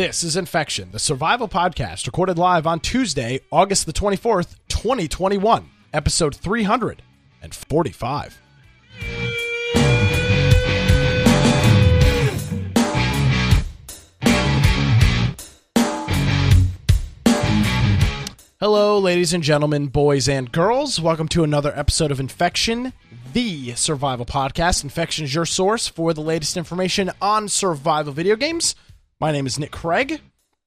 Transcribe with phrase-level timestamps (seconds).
[0.00, 6.34] This is Infection, the survival podcast recorded live on Tuesday, August the 24th, 2021, episode
[6.34, 8.40] 345.
[18.58, 20.98] Hello, ladies and gentlemen, boys and girls.
[20.98, 22.94] Welcome to another episode of Infection,
[23.34, 24.82] the survival podcast.
[24.82, 28.74] Infection is your source for the latest information on survival video games.
[29.20, 30.22] My name is Nick Craig.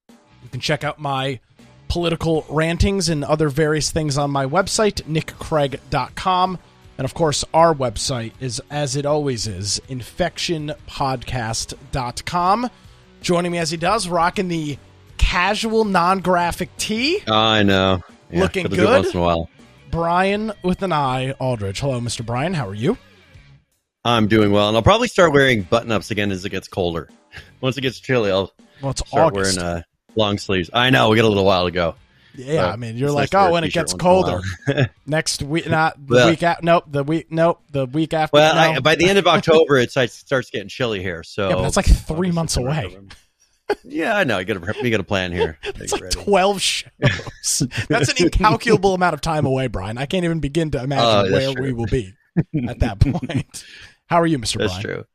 [0.09, 1.39] You can check out my
[1.87, 6.59] political rantings and other various things on my website, nickcraig.com.
[6.99, 12.69] And of course, our website is, as it always is, infectionpodcast.com.
[13.21, 14.77] Joining me as he does, rocking the
[15.17, 17.23] casual, non graphic tee.
[17.27, 18.01] I know.
[18.29, 19.03] Yeah, Looking gotta do it good?
[19.03, 19.49] Once in a while.
[19.89, 21.79] Brian with an eye, Aldridge.
[21.79, 22.23] Hello, Mr.
[22.23, 22.53] Brian.
[22.53, 22.99] How are you?
[24.05, 27.09] I'm doing well, and I'll probably start wearing button-ups again as it gets colder.
[27.61, 28.51] Once it gets chilly, I'll
[28.81, 29.57] Well, it's start August.
[29.57, 29.81] wearing uh,
[30.15, 30.69] long sleeves.
[30.73, 31.95] I know we got a little while to go.
[32.35, 34.41] yeah, uh, I mean, you're like, oh, when it gets once in a while.
[34.67, 34.91] colder.
[35.05, 36.65] Next week, not the Well- week after.
[36.65, 37.27] Nope, the week.
[37.31, 38.33] Nope, the week after.
[38.35, 38.61] Well, no.
[38.61, 41.23] I, by the end of October, it starts getting chilly here.
[41.23, 43.07] So Yeah, but that's like three August, months September, away.
[43.85, 44.39] Yeah, I know.
[44.39, 45.57] You got to you got a plan here.
[45.63, 46.15] It's like ready.
[46.15, 47.63] 12 shows.
[47.87, 49.97] That's an incalculable amount of time away, Brian.
[49.97, 51.63] I can't even begin to imagine that's where true.
[51.63, 52.13] we will be
[52.67, 53.63] at that point.
[54.13, 54.57] How are you, Mr.
[54.57, 54.69] Brian?
[54.69, 54.97] That's Brian?
[54.97, 55.05] true.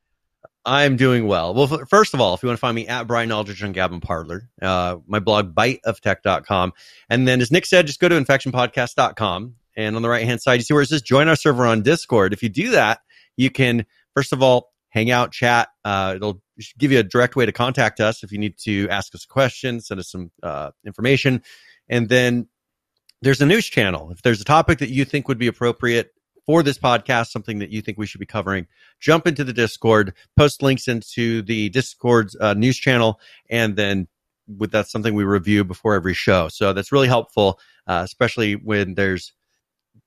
[0.64, 1.54] I'm doing well.
[1.54, 3.70] Well, f- first of all, if you want to find me at Brian Aldridge on
[3.70, 6.72] Gavin Parler, uh, my blog, biteoftech.com.
[7.08, 9.54] And then, as Nick said, just go to infectionpodcast.com.
[9.76, 11.82] And on the right hand side, you see where it says join our server on
[11.82, 12.32] Discord.
[12.32, 12.98] If you do that,
[13.36, 15.69] you can, first of all, hang out, chat.
[15.84, 16.42] Uh, it'll
[16.76, 19.28] give you a direct way to contact us if you need to ask us a
[19.28, 21.41] question, send us some uh, information.
[21.88, 22.48] And then
[23.22, 24.10] there's a news channel.
[24.10, 26.10] If there's a topic that you think would be appropriate
[26.48, 28.66] for this podcast, something that you think we should be covering,
[29.00, 33.20] jump into the Discord, post links into the Discord's uh, news channel,
[33.50, 34.09] and then
[34.56, 36.48] with that's something we review before every show.
[36.48, 39.34] So that's really helpful, uh, especially when there's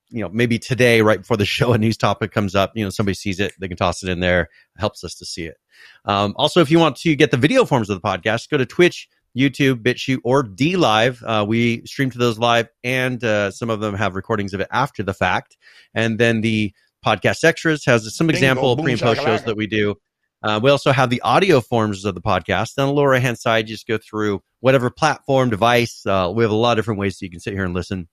[0.10, 2.90] you know maybe today right before the show a news topic comes up you know
[2.90, 5.56] somebody sees it they can toss it in there helps us to see it
[6.04, 8.66] um, also if you want to get the video forms of the podcast go to
[8.66, 13.80] twitch youtube bitchute or DLive uh, we stream to those live and uh, some of
[13.80, 15.58] them have recordings of it after the fact
[15.94, 16.74] and then the
[17.06, 19.96] podcast extras has some Bingo, example boom, pre and post shows that we do
[20.44, 22.78] uh, we also have the audio forms of the podcast.
[22.78, 26.04] On the lower right hand side, you just go through whatever platform, device.
[26.06, 28.08] Uh, we have a lot of different ways so you can sit here and listen.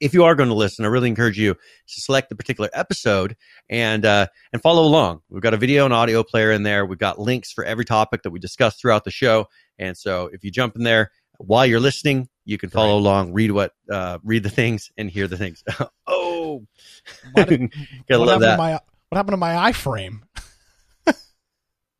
[0.00, 3.36] If you are going to listen, I really encourage you to select the particular episode
[3.68, 5.20] and uh, and follow along.
[5.28, 6.86] We've got a video and audio player in there.
[6.86, 9.46] We've got links for every topic that we discuss throughout the show.
[9.80, 13.50] And so, if you jump in there while you're listening, you can follow along, read
[13.50, 15.64] what, uh, read the things, and hear the things.
[16.06, 16.64] oh,
[17.36, 17.68] gotta
[18.08, 18.58] what, love happened to that.
[18.58, 18.72] my,
[19.08, 20.20] what happened to my iframe?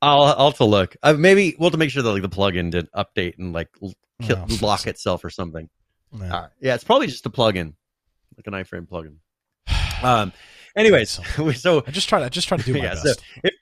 [0.02, 0.96] I'll I'll have to look.
[1.02, 3.68] Uh, maybe we'll have to make sure that like the plugin did update and like
[4.22, 5.68] kill, Oh, lock itself or something.
[6.12, 6.48] Right.
[6.60, 7.74] Yeah, it's probably just a plugin,
[8.36, 9.16] like an iframe plugin.
[10.02, 10.32] Um.
[10.74, 11.10] Anyways,
[11.60, 13.22] so I just try to I just try to do my Yeah, so best.
[13.44, 13.54] if-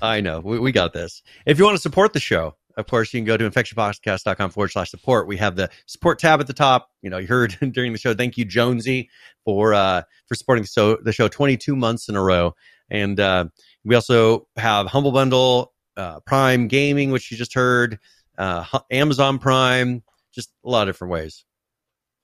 [0.00, 1.22] I know we, we got this.
[1.44, 4.68] If you want to support the show, of course, you can go to infectionpodcast.com forward
[4.68, 5.26] slash support.
[5.26, 6.90] We have the support tab at the top.
[7.02, 8.14] You know, you heard during the show.
[8.14, 9.10] Thank you, Jonesy,
[9.44, 12.54] for uh for supporting the show, the show 22 months in a row.
[12.90, 13.46] And uh,
[13.84, 17.98] we also have Humble Bundle, uh, Prime Gaming, which you just heard,
[18.36, 20.02] uh, Amazon Prime,
[20.34, 21.44] just a lot of different ways.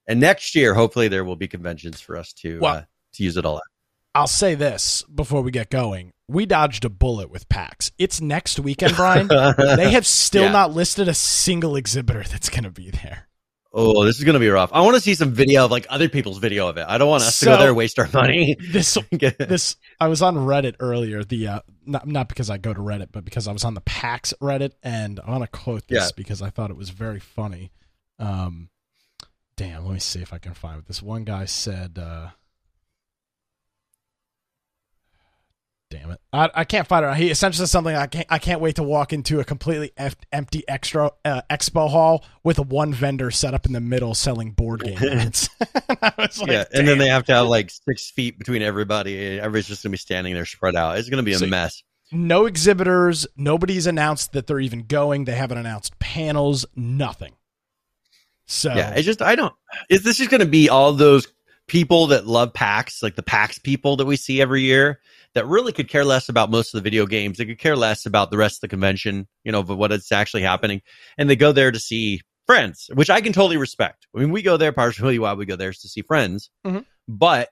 [0.07, 3.37] And next year, hopefully, there will be conventions for us to Well- uh, to use
[3.37, 3.63] it all out.
[4.13, 6.11] I'll say this before we get going.
[6.31, 7.91] We dodged a bullet with PAX.
[7.97, 9.27] It's next weekend, Brian.
[9.57, 10.51] they have still Yeah.
[10.51, 13.27] not listed a single exhibitor that's going to be there.
[13.73, 14.69] Oh, this is gonna be rough.
[14.73, 16.85] I want to see some video of like other people's video of it.
[16.85, 18.57] I don't want us to go there and waste our money.
[18.59, 18.97] This
[19.39, 21.23] this I was on Reddit earlier.
[21.23, 23.79] The uh, not not because I go to Reddit, but because I was on the
[23.79, 26.09] PAX Reddit, and I want to quote this Yeah.
[26.17, 27.71] because I thought it was very funny.
[28.19, 28.67] Um,
[29.55, 30.87] damn, let me see if I can find it.
[30.87, 32.27] This one guy said, uh,
[35.91, 37.95] "Damn it, I, I can't find it." He essentially said something.
[37.95, 41.87] I can't I can't wait to walk into a completely f- empty extra uh, expo
[41.89, 45.49] hall with a one vendor set up in the middle selling board games.
[46.01, 49.39] And like, yeah, and then they have to have like six feet between everybody.
[49.39, 50.97] Everybody's just gonna be standing there spread out.
[50.97, 51.83] It's gonna be a So- mess.
[52.11, 53.27] no exhibitors.
[53.37, 55.25] Nobody's announced that they're even going.
[55.25, 56.65] They haven't announced panels.
[56.75, 57.33] Nothing.
[58.45, 59.53] So Yeah, it's just I don't.
[59.89, 61.27] Is this just gonna be all those
[61.67, 64.99] people that love PAX, like the PAX people that we see every year,
[65.33, 67.37] that really could care less about most of the video games.
[67.37, 70.11] They could care less about the rest of the convention, you know, but what is
[70.11, 70.81] actually happening,
[71.17, 74.07] and they go there to see friends, which I can totally respect.
[74.15, 76.85] I mean, we go there partially why we go there is to see friends, Mhm.
[77.07, 77.49] but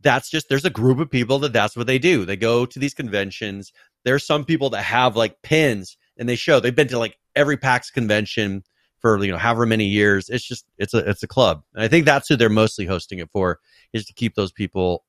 [0.00, 2.24] that's just there's a group of people that that's what they do.
[2.24, 3.72] They go to these conventions.
[4.04, 7.56] There's some people that have like pins and they show they've been to like every
[7.56, 8.64] PAX convention
[9.00, 10.28] for you know however many years.
[10.28, 13.18] It's just it's a it's a club, and I think that's who they're mostly hosting
[13.18, 13.60] it for
[13.92, 15.04] is to keep those people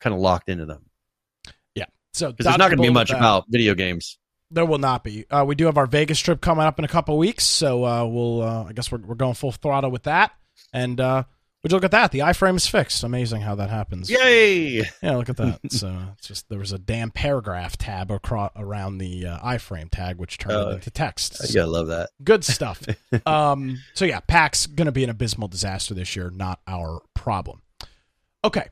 [0.00, 0.86] kind of locked into them.
[2.14, 4.18] Yeah, so there's not going to be much about video games.
[4.50, 5.26] There will not be.
[5.30, 8.04] Uh, we do have our Vegas trip coming up in a couple weeks, so uh,
[8.04, 8.42] we'll.
[8.42, 10.32] Uh, I guess we're we're going full throttle with that.
[10.72, 11.22] And uh,
[11.62, 12.10] would you look at that?
[12.10, 13.04] The iframe is fixed.
[13.04, 14.10] Amazing how that happens.
[14.10, 14.78] Yay!
[15.02, 15.60] Yeah, look at that.
[15.70, 20.16] so it's just there was a damn paragraph tab across around the uh, iframe tag,
[20.16, 21.40] which turned Oh, into text.
[21.48, 22.10] You gotta love that.
[22.24, 22.82] Good stuff.
[23.26, 27.62] um, so yeah, PAX going to be an abysmal disaster this year, not our problem.
[28.44, 28.66] Okay.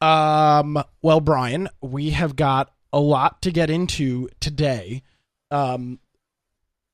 [0.00, 5.02] Um, well, Brian, we have got a lot to get into today.
[5.50, 5.98] Um,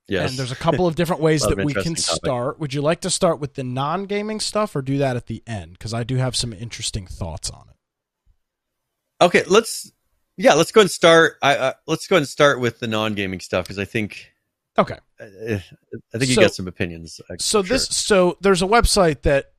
[0.09, 0.31] Yes.
[0.31, 1.99] and there's a couple of different ways that we can topic.
[1.99, 2.59] start.
[2.59, 5.75] Would you like to start with the non-gaming stuff or do that at the end?
[5.75, 9.25] Because I do have some interesting thoughts on it.
[9.25, 9.93] Okay, let's
[10.37, 11.37] yeah, let's go and start.
[11.41, 14.33] I uh, let's go and start with the non-gaming stuff because I think
[14.77, 14.99] Okay.
[15.21, 17.21] uh, I think you So- got some opinions.
[17.31, 19.53] uh, So for this so there's a website that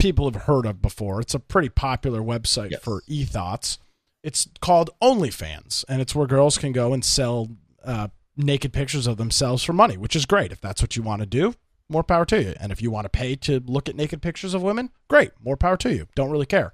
[0.00, 1.20] people have heard of before.
[1.20, 2.80] It's a pretty popular website Yes.
[2.82, 3.78] for e-thoughts.
[4.22, 7.48] It's called OnlyFans, and it's where girls can go and sell
[7.84, 10.52] uh, naked pictures of themselves for money, which is great.
[10.52, 11.54] If that's what you want to do,
[11.88, 12.54] more power to you.
[12.60, 15.56] And if you want to pay to look at naked pictures of women, great, more
[15.56, 16.08] power to you.
[16.14, 16.72] Don't really care.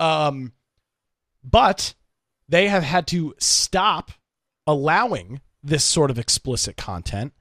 [0.00, 0.52] Um,
[1.44, 1.94] but
[2.48, 4.12] they have had to stop
[4.66, 7.32] allowing this sort of explicit content,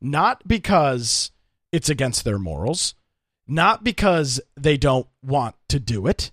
[0.00, 1.30] not because
[1.72, 2.94] it's against their morals,
[3.46, 6.30] not because they don't want to do it,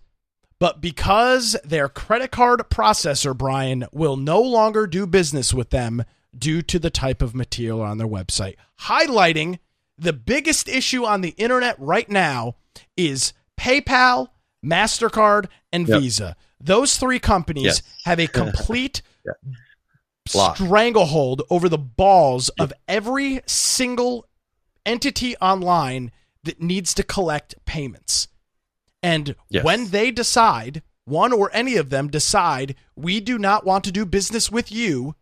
[0.62, 6.04] but because their credit card processor, Brian, will no longer do business with them
[6.38, 9.58] due to the type of material on their website, highlighting
[9.98, 12.58] the biggest issue on the internet right now
[12.96, 14.28] is PayPal,
[14.64, 16.00] MasterCard, and Yep.
[16.00, 16.36] Visa.
[16.60, 17.82] Those three companies Yes.
[18.06, 19.34] have a complete Yeah.
[20.28, 24.28] Stranglehold over the balls of every single
[24.86, 26.12] entity online
[26.44, 28.28] that needs to collect payments.
[29.04, 29.64] And Yes.
[29.64, 34.06] when they decide, one or any of them decide, we do not want to do
[34.06, 35.16] business with you,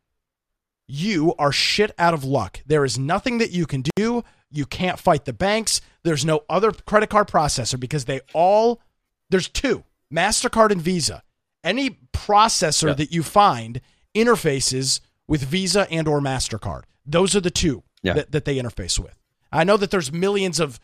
[0.87, 2.61] you are shit out of luck.
[2.65, 4.23] There is nothing that you can do.
[4.51, 5.81] You can't fight the banks.
[6.03, 8.81] There's no other credit card processor because they all,
[9.29, 11.23] there's two MasterCard and Visa.
[11.63, 12.93] Any processor Yeah.
[12.95, 13.79] that you find
[14.15, 16.83] interfaces with Visa and or MasterCard.
[17.05, 18.13] Those are the two Yeah.
[18.13, 19.15] that, that they interface with.
[19.51, 20.79] I know that there's millions of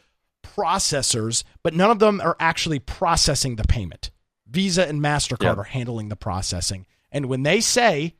[0.56, 4.12] processors, but none of them are actually processing the payment.
[4.50, 5.54] Visa and MasterCard Yeah.
[5.56, 6.86] are handling the processing.
[7.12, 8.16] And when they say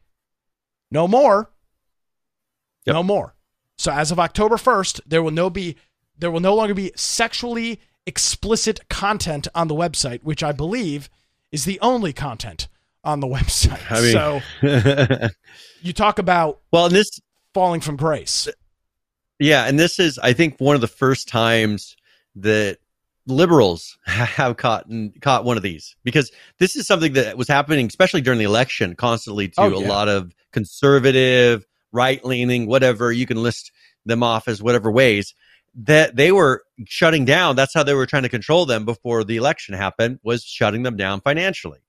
[0.92, 1.52] no more,
[2.86, 2.94] Yep.
[2.94, 3.36] no more.
[3.78, 5.76] So as of October 1st, there will no be
[6.18, 11.10] there will no longer be sexually explicit content on the website, which I believe
[11.52, 12.70] is the only content
[13.04, 13.82] on the website.
[13.92, 15.30] I mean- so
[15.82, 17.20] you talk about well, and this
[17.54, 18.48] falling from grace.
[19.40, 21.98] Yeah, and this is, I think, one of the first times
[22.36, 22.78] that
[23.28, 24.86] liberals have caught
[25.22, 28.96] caught one of these because this is something that was happening, especially during the election,
[28.96, 33.72] constantly to Oh, a lot of conservative, right leaning, whatever you can list
[34.06, 35.34] them off as whatever ways
[35.76, 37.56] that they were shutting down.
[37.56, 40.96] That's how they were trying to control them before the election happened was shutting them
[40.96, 41.80] down financially.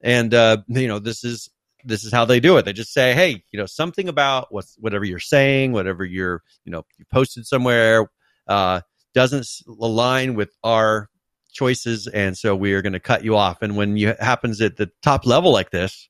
[0.00, 1.50] And uh, you know, this is
[1.84, 2.64] this is how they do it.
[2.64, 6.72] They just say, "Hey, you know, something about what's whatever you're saying, whatever you're, you
[6.72, 8.10] know, you posted somewhere
[8.46, 8.82] uh,
[9.14, 9.48] doesn't
[9.80, 11.08] align with our
[11.52, 14.76] choices, and so we are going to cut you off." And when you happens at
[14.76, 16.08] the top level like this,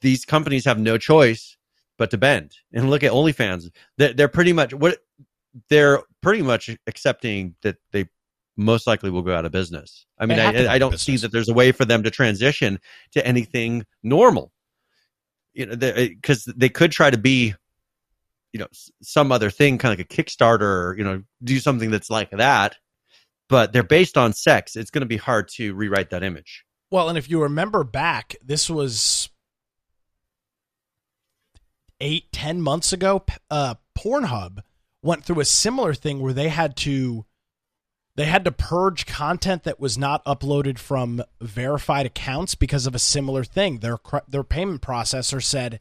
[0.00, 1.56] these companies have no choice
[1.96, 2.52] but to bend.
[2.72, 4.98] And look at OnlyFans; they're, they're pretty much what
[5.68, 8.08] they're pretty much accepting that they
[8.56, 10.04] most likely will go out of business.
[10.18, 11.84] I mean, They have to go I, I don't see that there's a way for
[11.84, 12.80] them to transition
[13.12, 14.52] to anything normal.
[15.54, 17.54] You know, because they could try to be,
[18.52, 18.68] you know,
[19.02, 22.76] some other thing, kind of like a Kickstarter, you know, do something that's like that.
[23.48, 24.76] But they're based on sex.
[24.76, 26.64] It's going to be hard to rewrite that image.
[26.90, 29.30] Well, and if you remember back, this was
[32.00, 33.24] eight, ten months ago.
[33.50, 34.62] Uh, Pornhub
[35.02, 37.24] went through a similar thing where they had to
[38.16, 42.98] they had to purge content that was not uploaded from verified accounts because of a
[42.98, 43.78] similar thing.
[43.78, 45.78] Their their payment processor said,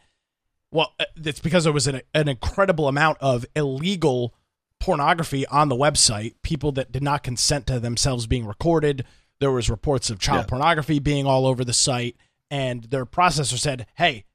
[0.71, 4.33] "Well, uh, it's because there was an, an incredible amount of illegal
[4.79, 6.35] pornography on the website.
[6.43, 9.05] People that did not consent to themselves being recorded.
[9.39, 10.49] There was reports of child Yeah.
[10.49, 12.15] pornography being all over the site,
[12.49, 14.25] and their processor said, "Hey,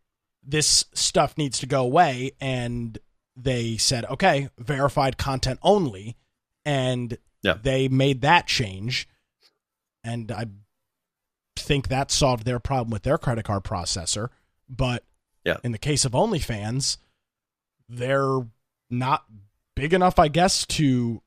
[0.42, 2.98] this stuff needs to go away." And
[3.36, 6.16] they said, "Okay, verified content only,"
[6.64, 7.54] and Yeah.
[7.54, 9.08] they made that change.
[10.04, 10.46] And I
[11.56, 14.28] think that solved their problem with their credit card processor.
[14.68, 15.04] But
[15.44, 15.56] Yeah.
[15.64, 16.98] in the case of OnlyFans,
[17.88, 18.38] they're
[18.90, 19.24] not
[19.74, 21.20] big enough, I guess, to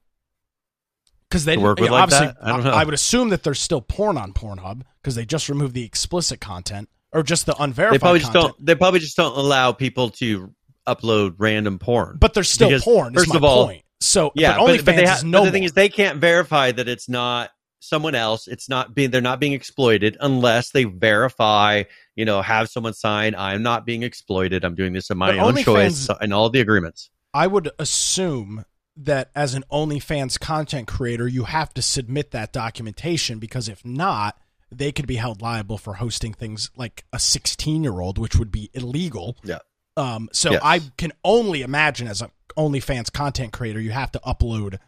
[1.29, 2.27] because they To work with yeah, like obviously.
[2.27, 2.37] that?
[2.41, 2.85] I don't know.
[2.85, 6.87] would assume that there's still porn on Pornhub because they just removed the explicit content
[7.11, 8.55] or just the They unverified probably just content.
[8.57, 8.65] don't.
[8.65, 10.53] They probably just don't allow people to
[10.87, 12.17] upload random porn.
[12.19, 13.15] But there's still Because, porn.
[13.15, 13.83] Is first my of all, point.
[14.01, 15.65] So yeah, but but, OnlyFans but they ha- but no the thing more.
[15.65, 17.49] is, they can't verify that it's not
[17.87, 18.47] someone else.
[18.47, 19.11] It's not being.
[19.11, 21.83] They're not being exploited unless they verify.
[22.15, 23.35] You know, have someone sign.
[23.35, 24.63] I'm not being exploited.
[24.63, 27.09] I'm doing this of my But own choice and all the agreements.
[27.33, 28.65] I would assume
[28.97, 34.37] that as an OnlyFans content creator, you have to submit that documentation because if not,
[34.71, 38.51] they could be held liable for hosting things like a 16 year old, which would
[38.51, 39.37] be illegal.
[39.43, 39.59] Yeah.
[39.97, 40.61] Um, so Yes.
[40.63, 44.79] I can only imagine as a OnlyFans content creator, you have to upload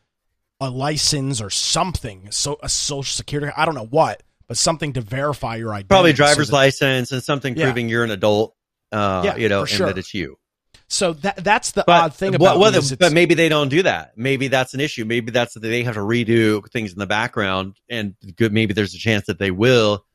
[0.60, 5.02] a license or something, so a social security, I don't know what, but something to
[5.02, 5.88] verify your identity.
[5.90, 7.66] Probably so driver's that- license and something Yeah.
[7.66, 8.56] proving you're an adult.
[8.92, 9.88] Uh, Yeah, you know, and sure.
[9.88, 10.38] that it's you.
[10.90, 13.84] So that that's the But odd thing about is it's- but maybe they don't do
[13.84, 14.14] that.
[14.18, 15.04] Maybe that's an issue.
[15.04, 18.96] Maybe that's that they have to redo things in the background, and good, maybe there's
[18.96, 20.06] a chance that they will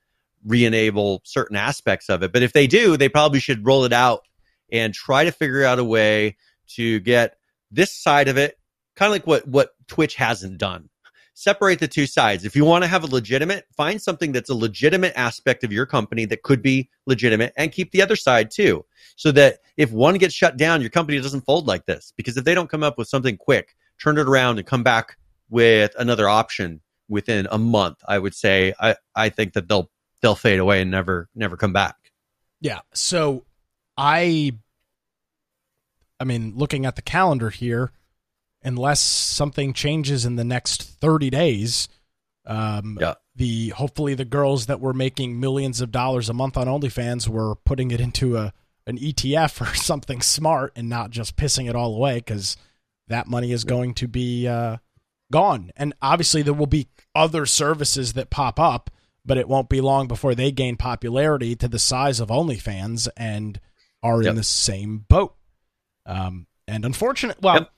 [0.47, 2.33] re-enable certain aspects of it.
[2.33, 4.23] But if they do, they probably should roll it out
[4.73, 6.37] and try to figure out a way
[6.77, 7.37] to get
[7.71, 8.59] this side of it,
[8.97, 10.89] kind of like what what Twitch hasn't done.
[11.35, 12.47] Separate the two sides.
[12.47, 15.85] If you want to have a legitimate, find something that's a legitimate aspect of your
[15.85, 20.17] company that could be legitimate, and keep the other side too so that if one
[20.17, 22.15] gets shut down, your company doesn't fold like this.
[22.17, 25.19] Because if they don't come up with something quick, turn it around and come back
[25.51, 26.81] with another option
[27.11, 29.91] within a month, I would say I, I think that they'll
[30.23, 31.97] they'll fade away and never never come back.
[32.63, 32.81] Yeah.
[32.95, 33.45] So
[33.99, 34.53] I
[36.19, 37.93] I mean, looking at the calendar here,
[38.65, 41.89] unless something changes in the next 30 days,
[42.47, 43.15] um Yeah.
[43.37, 47.55] the hopefully the girls that were making millions of dollars a month on OnlyFans were
[47.57, 48.53] putting it into a
[48.87, 52.57] an ETF or something smart and not just pissing it all away cuz
[53.09, 54.79] that money is going to be uh
[55.31, 55.71] gone.
[55.77, 58.91] And obviously there will be other services that pop up,
[59.25, 63.59] but it won't be long before they gain popularity to the size of OnlyFans and
[64.03, 65.35] are in the same boat.
[66.05, 67.73] Um, and unfortunately, well, Yep.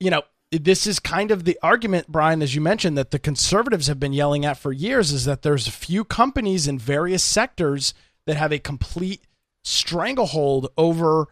[0.00, 3.86] You know, this is kind of the argument, Brian, as you mentioned, that the conservatives
[3.86, 7.92] have been yelling at for years is that there's a few companies in various sectors
[8.26, 9.22] that have a complete
[9.62, 11.26] stranglehold over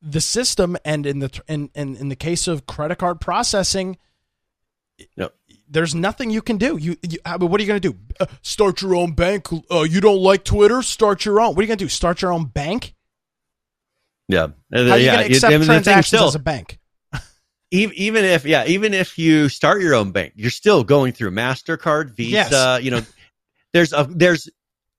[0.00, 0.76] the system.
[0.84, 3.98] And in the in, in, in the case of credit card processing,
[5.16, 5.34] Yep.
[5.68, 6.76] there's nothing you can do.
[6.76, 7.98] You, you I mean, what are you going to do?
[8.20, 9.48] Uh, start your own bank?
[9.70, 10.82] Uh, you don't like Twitter?
[10.82, 11.54] Start your own.
[11.56, 11.88] What are you going to do?
[11.88, 12.94] Start your own bank?
[14.28, 15.16] Yeah, How are you yeah.
[15.16, 16.78] going to accept I mean, the thing transactions still, as a bank?
[17.72, 22.10] Even, if yeah, even if you start your own bank, you're still going through Mastercard,
[22.10, 22.32] Visa.
[22.50, 22.82] Yes.
[22.82, 23.02] You know,
[23.72, 24.48] there's a there's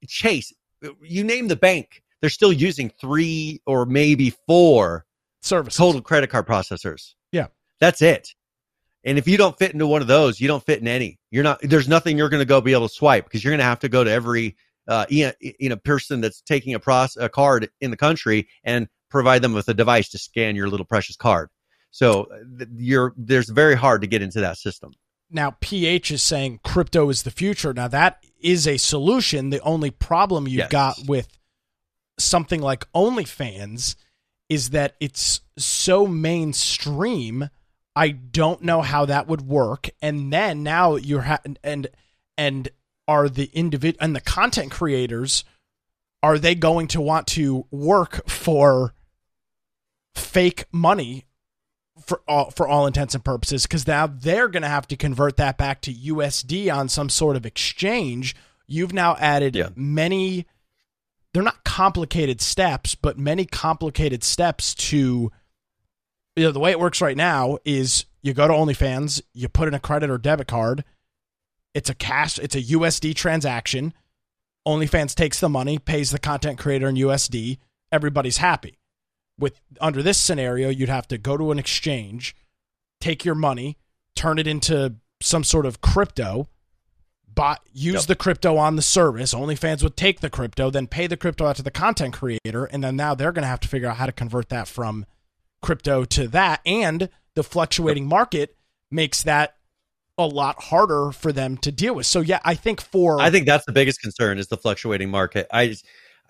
[0.07, 0.53] Chase.
[1.01, 5.05] You name the bank, they're still using three or maybe four
[5.41, 7.13] service total credit card processors.
[7.31, 7.47] Yeah.
[7.79, 8.33] That's it.
[9.05, 11.19] And if you don't fit into one of those, you don't fit in any.
[11.31, 11.59] You're not.
[11.61, 13.79] There's nothing you're going to go be able to swipe because you're going to have
[13.79, 14.55] to go to every
[14.87, 18.47] uh, you know, you know person that's taking a, proce- a card in the country
[18.63, 21.49] and provide them with a device to scan your little precious card.
[21.93, 24.93] So uh, you're there's very hard to get into that system.
[25.29, 27.71] Now, PH is saying crypto is the future.
[27.73, 29.51] Now, that is a solution.
[29.51, 30.71] The only problem you've Yes.
[30.71, 31.27] got with
[32.19, 33.95] something like OnlyFans
[34.49, 37.49] is that it's so mainstream.
[37.95, 39.89] I don't know how that would work.
[40.01, 41.87] And then now you're ha- and
[42.37, 42.69] and
[43.07, 45.43] are the individ and the content creators
[46.23, 48.93] are they going to want to work for
[50.15, 51.25] fake money
[52.05, 55.37] for all for all intents and purposes because now they're going to have to convert
[55.37, 58.35] that back to USD on some sort of exchange.
[58.67, 59.69] You've now added Yeah.
[59.75, 60.45] many
[61.33, 65.31] they're not complicated steps, but many complicated steps to
[66.35, 69.67] you know the way it works right now is you go to OnlyFans, you put
[69.67, 70.83] in a credit or debit card,
[71.73, 73.93] it's a cash, it's a USD transaction.
[74.67, 77.57] OnlyFans takes the money, pays the content creator in USD,
[77.91, 78.77] everybody's happy
[79.39, 82.35] with under this scenario you'd have to go to an exchange
[83.01, 83.77] take your money
[84.15, 86.47] turn it into some sort of crypto
[87.33, 88.03] buy use Yep.
[88.05, 91.55] the crypto on the service onlyfans would take the crypto then pay the crypto out
[91.55, 94.05] to the content creator and then now they're going to have to figure out how
[94.05, 95.05] to convert that from
[95.61, 98.55] crypto to that and the fluctuating market
[98.91, 99.55] makes that
[100.19, 103.47] a lot harder for them to deal with so yeah i think for I think
[103.47, 105.47] that's the biggest concern is the fluctuating market.
[105.51, 105.75] I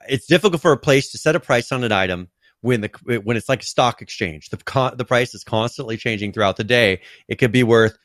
[0.07, 2.29] it's difficult for a place to set a price on an item
[2.63, 4.50] when the when it's like a stock exchange.
[4.50, 7.01] The con, the price is constantly changing throughout the day.
[7.27, 7.98] It could be worth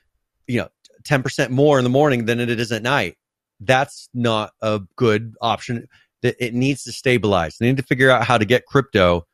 [0.49, 0.69] you know
[1.05, 3.17] ten percent more in the morning than it is at night.
[3.61, 5.87] That's not a good option.
[6.23, 7.57] That it needs to stabilize.
[7.59, 9.27] They need to figure out how to get crypto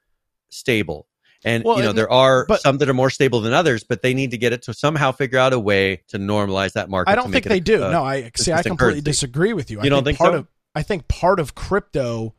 [0.50, 1.06] stable.
[1.46, 3.82] And Well, you know and- there are but- some that are more stable than others,
[3.84, 6.88] but they need to get it to somehow figure out a way to normalize that
[6.90, 7.10] market.
[7.10, 7.82] I don't think they it, do.
[7.84, 8.52] uh, no, I see.
[8.52, 9.00] I completely currency.
[9.02, 9.80] disagree with you.
[9.80, 10.38] I You don't think part so?
[10.40, 12.34] of I think part of crypto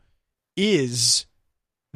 [0.56, 1.26] is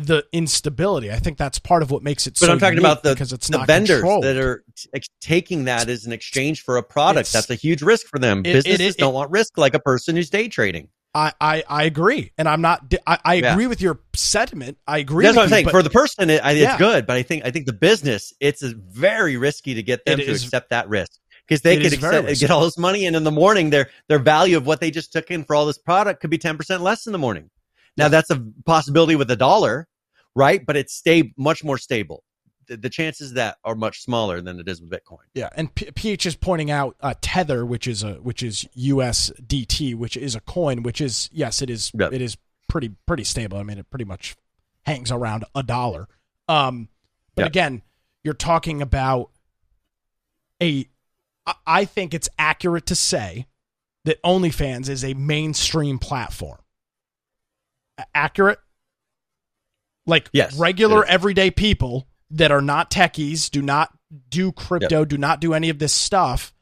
[0.06, 1.10] the instability.
[1.12, 2.34] I think that's part of what makes it.
[2.40, 4.24] But so I'm talking about the, because it's the vendors controlled.
[4.24, 4.88] that are t-
[5.20, 7.28] taking that as an exchange for a product.
[7.28, 8.40] It's- That's a huge risk for them.
[8.40, 10.88] It- it Businesses is- don't want risk like a person who's day trading.
[11.12, 12.94] I, I I agree, and I'm not.
[13.04, 13.52] I, I Yeah.
[13.52, 14.78] agree with your sentiment.
[14.86, 15.24] I agree.
[15.24, 15.64] That's what I'm you, saying.
[15.64, 16.78] but For the person, it, it's Yeah.
[16.78, 20.26] good, but I think I think the business, it's very risky to get them It
[20.26, 21.10] to is- accept that risk
[21.48, 24.56] because they could accept, get all this money, and in the morning, their their value
[24.56, 27.06] of what they just took in for all this product could be ten percent less
[27.06, 27.50] in the morning.
[27.96, 29.86] Now that's a possibility with a dollar,
[30.34, 30.64] right?
[30.64, 32.24] But it's stay much more stable.
[32.66, 35.18] The, the chances that are much smaller than it is with Bitcoin.
[35.34, 39.94] Yeah, and P- PH is pointing out uh, Tether, which is a which is USDT,
[39.96, 42.12] which is a coin, which is yes, it is Yep.
[42.12, 42.36] it is
[42.68, 43.58] pretty pretty stable.
[43.58, 44.36] I mean, it pretty much
[44.86, 46.08] hangs around a dollar.
[46.48, 46.88] Um,
[47.34, 47.48] but Yep.
[47.48, 47.82] again,
[48.24, 49.30] you're talking about
[50.62, 50.86] a.
[51.66, 53.46] I think it's accurate to say
[54.04, 56.58] that OnlyFans is a mainstream platform.
[58.14, 58.58] Accurate,
[60.06, 63.90] like Yes, regular everyday people that are not techies, do not
[64.28, 66.52] do crypto, do not do any of this stuff.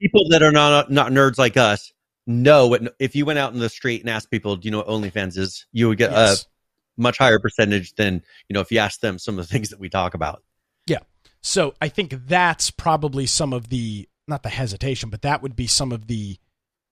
[0.00, 1.92] People that are not not nerds like us
[2.26, 2.94] know what.
[2.98, 5.36] If you went out in the street and asked people, "Do you know what OnlyFans
[5.36, 6.42] is?" You would get Yes.
[6.42, 9.70] a much higher percentage than you know if you asked them some of the things
[9.70, 10.42] that we talk about.
[10.86, 11.00] Yeah,
[11.40, 15.66] so I think that's probably some of the not the hesitation, but that would be
[15.66, 16.38] some of the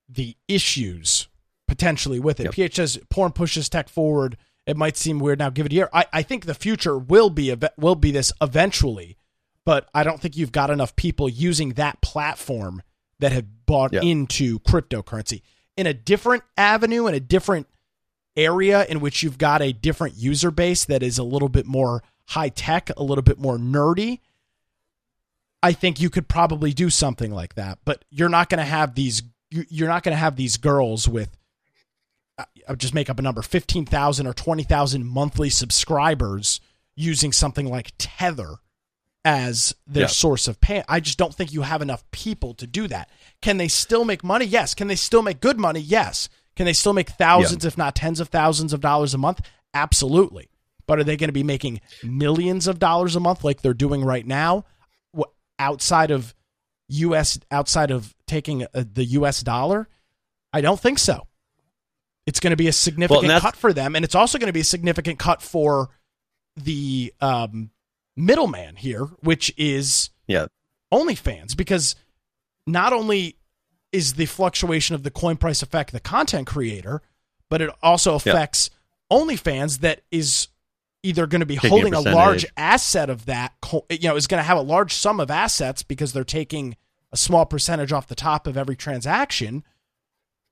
[0.08, 1.28] the issues
[1.68, 2.44] potentially with it.
[2.44, 2.52] Yep.
[2.54, 4.36] PH says porn pushes tech forward.
[4.66, 5.50] It might seem weird now.
[5.50, 5.88] Give it a year.
[5.92, 9.16] I, I think the future will be will be this eventually,
[9.64, 12.82] but I don't think you've got enough people using that platform
[13.20, 14.00] that have bought Yeah.
[14.02, 15.42] into cryptocurrency
[15.76, 17.66] in a different avenue in a different
[18.36, 22.02] area in which you've got a different user base that is a little bit more
[22.26, 24.20] high tech, a little bit more nerdy.
[25.62, 28.94] I think you could probably do something like that, but you're not going to have
[28.94, 29.22] these.
[29.50, 31.36] You're not going to have these girls with.
[32.68, 36.60] I'll just make up a number: fifteen thousand or twenty thousand monthly subscribers
[36.94, 38.56] using something like Tether
[39.24, 40.08] as their Yeah.
[40.08, 40.82] source of pay.
[40.88, 43.10] I just don't think you have enough people to do that.
[43.42, 44.44] Can they still make money?
[44.44, 44.74] Yes.
[44.74, 45.80] Can they still make good money?
[45.80, 46.28] Yes.
[46.54, 49.40] Can they still make thousands, if not tens of thousands of dollars a month?
[49.74, 50.48] Absolutely.
[50.86, 54.04] But are they going to be making millions of dollars a month like they're doing
[54.04, 54.64] right now?
[55.58, 56.34] Outside of
[56.88, 57.38] U.S.
[57.50, 59.42] outside of taking uh the U.S.
[59.42, 59.88] dollar?
[60.52, 61.25] I don't think so.
[62.26, 64.52] It's going to be a significant that's- cut for them, and it's also going to
[64.52, 65.90] be a significant cut for
[66.56, 67.70] the um,
[68.16, 70.46] middleman here, which is Yeah.
[70.92, 71.94] OnlyFans, because
[72.66, 73.36] not only
[73.92, 77.02] is the fluctuation of the coin price affect the content creator,
[77.48, 78.16] but it also Yeah.
[78.16, 78.70] affects
[79.10, 80.48] OnlyFans that is
[81.02, 83.52] either going to be Taking holding a, large asset of that,
[83.90, 86.76] you know, is going to have a large sum of assets because they're taking
[87.12, 89.62] a small percentage off the top of every transaction,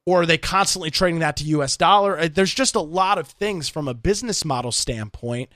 [0.07, 2.19] or are they constantly trading that to US dollar?
[2.19, 5.51] Uh, There's just a lot of things from a business model standpoint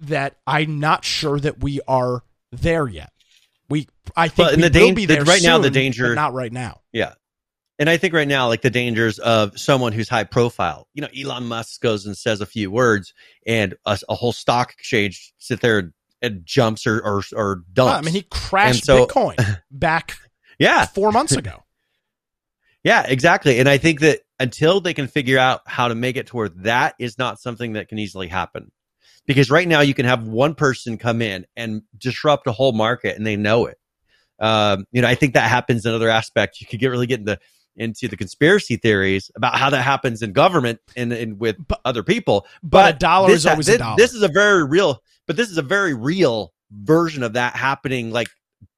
[0.00, 3.12] that I'm not sure that we are there yet.
[3.68, 6.14] We, I think, Well, we the will dan- be the- there right now, the danger-
[6.14, 6.80] not right now.
[6.92, 7.14] Yeah.
[7.80, 11.08] And I think right now, like the dangers of someone who's high profile, you know,
[11.16, 13.14] Elon Musk goes and says a few words
[13.46, 17.94] and a, a whole stock exchange sit there and, jumps or, or, or dumps.
[17.98, 20.16] I mean, he crashed so- Bitcoin back
[20.58, 20.86] yeah.
[20.86, 21.62] four months ago.
[22.88, 23.60] Yeah, exactly.
[23.60, 26.48] And I think that until they can figure out how to make it to where
[26.48, 28.72] that is not something that can easily happen.
[29.26, 33.14] Because right now you can have one person come in and disrupt a whole market
[33.14, 33.76] and they know it.
[34.38, 36.62] Um, you know, I think that happens in other aspects.
[36.62, 37.38] You could get really get into
[37.76, 42.02] into the conspiracy theories about how that happens in government and, and with But- other
[42.02, 42.46] people.
[42.62, 43.96] But, a dollar this, is always this, a dollar.
[43.98, 48.12] This is a very real, but this is a very real version of that happening
[48.12, 48.28] like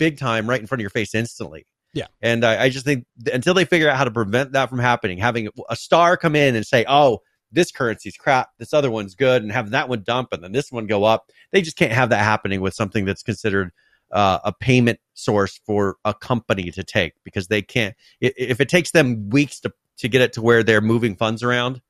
[0.01, 1.65] big time right in front of your face instantly.
[1.93, 2.07] Yeah.
[2.23, 5.19] And I, I just think until they figure out how to prevent that from happening,
[5.19, 7.21] having a star come in and say, oh,
[7.53, 10.71] this currency's crap, this other one's good, and have that one dump and then this
[10.71, 13.73] one go up, they just can't have that happening with something that's considered
[14.13, 17.95] uh, a payment source for a company to take because they can't.
[18.21, 21.81] If it takes them weeks to, to get it to where they're moving funds around,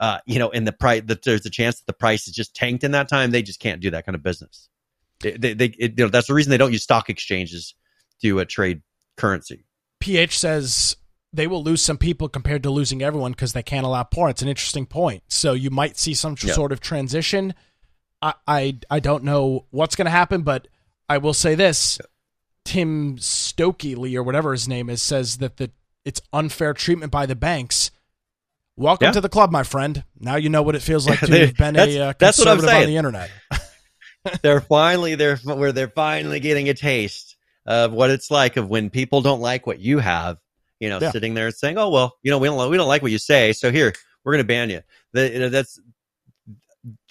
[0.00, 2.54] uh, you know, and the price that there's a chance that the price is just
[2.54, 4.68] tanked in that time, they just can't do that kind of business.
[5.20, 7.74] They, they, they it, you know, that's the reason they don't use stock exchanges
[8.22, 8.82] to uh, trade
[9.16, 9.64] currency.
[10.00, 10.96] PH says
[11.32, 14.30] they will lose some people compared to losing everyone because they can't allow porn.
[14.30, 15.22] It's an interesting point.
[15.28, 16.52] So you might see some Yeah.
[16.54, 17.54] sort of transition.
[18.22, 20.68] I I, I don't know what's going to happen, but
[21.08, 21.98] I will say this:
[22.64, 25.70] Tim Stokely or whatever his name is says that the
[26.04, 27.90] it's unfair treatment by the banks.
[28.76, 29.12] Welcome Yeah.
[29.12, 30.04] to the club, my friend.
[30.18, 32.58] Now you know what it feels like to have been a uh, that's what I'm
[32.58, 33.30] conservative on the internet.
[34.42, 37.33] they're finally they're where they're finally getting a taste
[37.66, 40.38] of what it's like of when people don't like what you have.
[40.80, 41.12] You know, Yeah.
[41.12, 43.18] sitting there and saying, "Oh well, you know, we don't we don't like what you
[43.18, 43.92] say, so here
[44.24, 45.78] we're going to ban you." The, you know, that's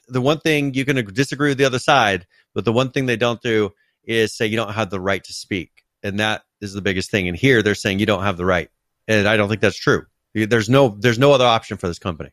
[0.08, 3.16] the one thing you can disagree with the other side, but the one thing they
[3.16, 3.72] don't do
[4.04, 5.72] is say you don't have the right to speak,
[6.04, 7.28] and that is the biggest thing.
[7.28, 8.70] And here they're saying you don't have the right,
[9.08, 10.06] and I don't think that's true.
[10.36, 12.32] There's no there's no other option for this company.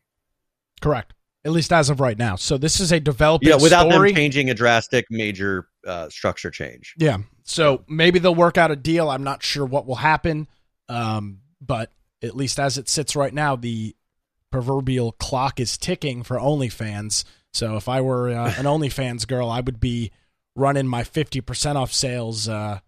[0.81, 1.13] Correct.
[1.45, 2.35] At least as of right now.
[2.35, 4.09] So this is a developing Yeah, without story.
[4.09, 6.93] them changing a drastic major uh, structure change.
[6.97, 7.17] Yeah.
[7.43, 9.09] So maybe they'll work out a deal.
[9.09, 10.47] I'm not sure what will happen.
[10.89, 11.91] Um, but
[12.21, 13.95] at least as it sits right now, the
[14.51, 17.23] proverbial clock is ticking for OnlyFans.
[17.53, 20.11] So if I were uh, an OnlyFans girl, I would be
[20.55, 22.79] running my 50% off sales uh,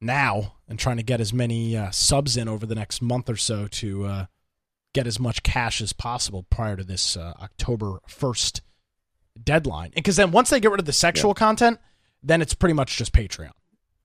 [0.00, 3.36] now and trying to get as many uh, subs in over the next month or
[3.36, 4.26] so to uh,
[4.94, 8.60] get as much cash as possible prior to this uh, October 1st
[9.42, 9.92] deadline.
[9.94, 11.78] Because then once they get rid of the sexual content,
[12.24, 13.50] then it's pretty much just Patreon.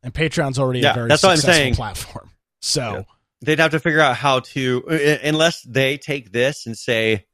[0.03, 1.75] And Patreon's already Yeah, a very that's what I'm successful saying.
[1.75, 2.32] platform.
[2.62, 3.03] So Yeah.
[3.41, 7.25] They'd have to figure out how to, uh, unless they take this and say,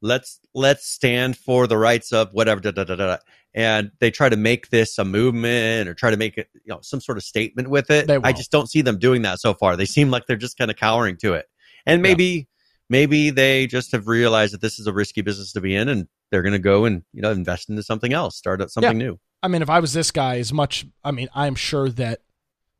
[0.00, 3.16] "Let's let's stand for the rights of whatever," da, da, da, da, da,
[3.54, 6.78] and they try to make this a movement or try to make it, you know,
[6.82, 8.08] some sort of statement with it.
[8.08, 9.76] I just don't see them doing that so far.
[9.76, 11.46] They seem like they're just kind of cowering to it,
[11.86, 12.46] and maybe
[12.88, 16.06] maybe they just have realized that this is a risky business to be in, and
[16.30, 19.18] they're going to go and you know invest into something else, start up something new.
[19.42, 22.22] I mean, if I was this guy, as much, I mean, I'm sure that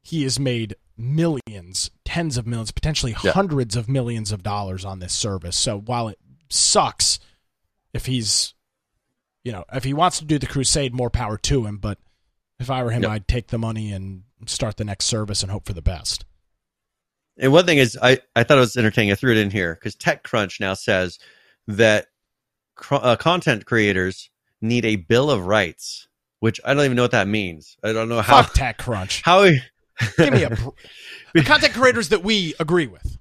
[0.02, 3.32] he has made millions, tens of millions, potentially Yeah.
[3.32, 5.56] hundreds of millions of dollars on this service.
[5.56, 6.18] So while it
[6.48, 7.20] sucks,
[7.92, 8.54] if he's,
[9.44, 11.78] you know, if he wants to do the crusade, more power to him.
[11.78, 11.98] But
[12.58, 13.06] if I were him.
[13.06, 16.24] I'd take the money and start the next service and hope for the best.
[17.38, 19.12] And one thing is, I, I thought it was entertaining.
[19.12, 21.20] I threw it in here because TechCrunch now says
[21.68, 22.08] that
[22.74, 24.28] cr- uh, content creators
[24.60, 26.07] need a bill of rights,
[26.40, 27.76] which I don't even know what that means.
[27.82, 29.22] I don't know how Fuck TechCrunch.
[29.24, 29.44] how.
[30.16, 30.48] Give me a
[31.34, 33.18] the content creators that we agree with.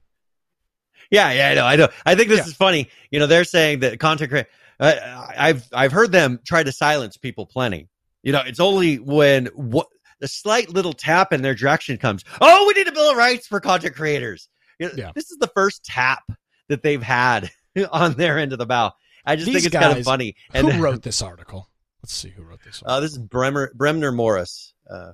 [1.10, 1.88] yeah, yeah, I know, I know.
[2.06, 2.46] I think this Yeah.
[2.46, 2.90] is funny.
[3.10, 4.52] You know, they're saying that content creators.
[4.80, 4.94] Uh,
[5.36, 7.90] I've I've heard them try to silence people plenty.
[8.22, 9.88] You know, it's only when what
[10.20, 12.24] the slight little tap in their direction comes.
[12.42, 14.48] Oh, we need a bill of rights for content creators.
[14.80, 15.12] You know, Yeah.
[15.16, 16.24] This is the first tap
[16.70, 17.50] that they've had
[17.92, 18.92] on their end of the bow.
[19.26, 20.36] I just These think it's kind of funny.
[20.54, 21.70] who And wrote this article?
[22.08, 22.82] Let's see who wrote this.
[22.86, 24.74] uh, this is Bremer, Bremner Morris.
[24.90, 25.12] Uh,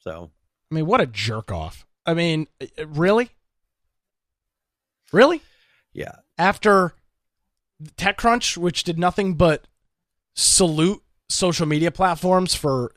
[0.00, 0.30] so
[0.70, 1.86] I mean, what a jerk off.
[2.04, 3.30] I mean, uh, really?
[5.12, 5.40] Really?
[5.94, 6.92] yeah, After
[7.96, 9.66] TechCrunch, which did nothing but
[10.34, 12.92] salute social media platforms for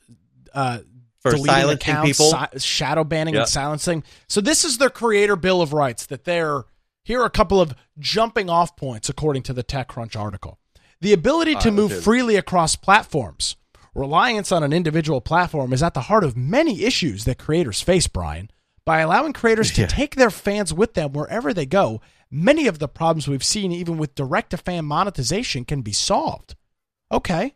[0.54, 0.80] uh,
[1.22, 2.32] for deleting silencing accounts, people.
[2.54, 3.42] si- shadow banning Yeah.
[3.42, 4.04] and silencing.
[4.28, 6.64] So this is their creator bill of rights that they're
[7.06, 10.60] here are a couple of jumping off points according to the TechCrunch article.
[11.02, 12.04] The ability to Ah, move dude.
[12.04, 13.56] freely across platforms.
[13.96, 18.08] Reliance on an individual platform is at the heart of many issues that creators face,
[18.08, 18.52] Brian.
[18.86, 19.88] By allowing creators to Yeah.
[19.88, 23.98] take their fans with them wherever they go, many of the problems we've seen even
[23.98, 26.56] with direct to fan monetization can be solved.
[27.12, 27.56] Okay.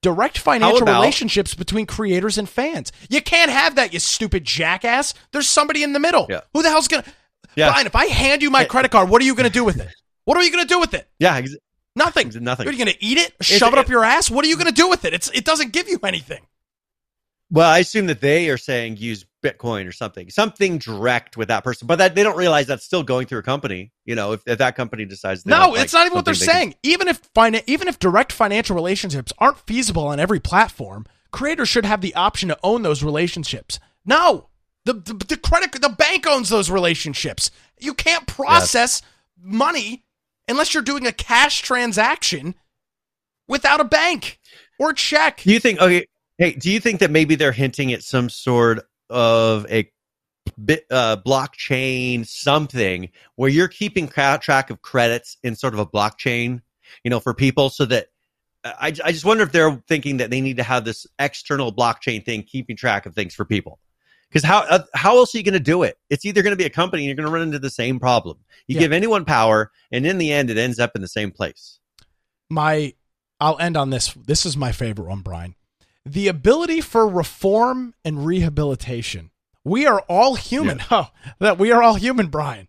[0.00, 2.92] Direct financial about- relationships between creators and fans.
[3.08, 5.12] You can't have that, you stupid jackass.
[5.32, 6.26] There's somebody in the middle.
[6.30, 6.40] Yeah.
[6.52, 7.04] Who the hell's gonna
[7.56, 7.70] Yeah.
[7.70, 9.88] Brian, if I hand you my credit card, what are you gonna do with it?
[10.24, 11.08] What are you gonna do with it?
[11.18, 11.56] yeah, ex-
[11.98, 12.32] Nothing.
[12.42, 12.68] nothing.
[12.68, 13.34] Are you gonna eat it?
[13.40, 14.30] Shove it up your ass?
[14.30, 15.12] What are you gonna do with it?
[15.12, 16.46] It's it doesn't give you anything.
[17.50, 21.64] Well, I assume that they are saying use Bitcoin or something, something direct with that
[21.64, 23.90] person, but that they don't realize that's still going through a company.
[24.04, 26.34] You know, if, if that company decides, No, don't like it's not even what they're
[26.34, 26.74] they saying.
[26.82, 31.86] Even if fina- even if direct financial relationships aren't feasible on every platform, creators should
[31.86, 33.80] have the option to own those relationships.
[34.04, 34.48] No,
[34.84, 37.50] the the, the credit the bank owns those relationships.
[37.80, 39.00] You can't process
[39.40, 40.04] money
[40.48, 42.54] unless you're doing a cash transaction
[43.46, 44.38] without a bank
[44.78, 45.42] or check.
[45.42, 45.80] Do you think?
[45.80, 46.06] Okay,
[46.38, 49.90] hey, do you think that maybe they're hinting at some sort of a
[50.64, 56.62] bit uh, blockchain something where you're keeping track of credits in sort of a blockchain,
[57.04, 58.08] you know, for people, so that
[58.64, 62.24] I, I just wonder if they're thinking that they need to have this external blockchain
[62.24, 63.78] thing keeping track of things for people.
[64.30, 65.98] Because how uh, how else are you going to do it?
[66.10, 67.98] It's either going to be a company, and you're going to run into the same
[67.98, 68.38] problem.
[68.66, 68.80] You Yeah.
[68.80, 71.78] give anyone power, and in the end, it ends up in the same place.
[72.50, 72.94] my
[73.40, 74.12] I'll end on this.
[74.14, 75.54] This is my favorite one, Brian.
[76.04, 79.30] The ability for reform and rehabilitation.
[79.64, 80.80] We are all human.
[80.90, 82.68] Oh, that we are all human, Brian.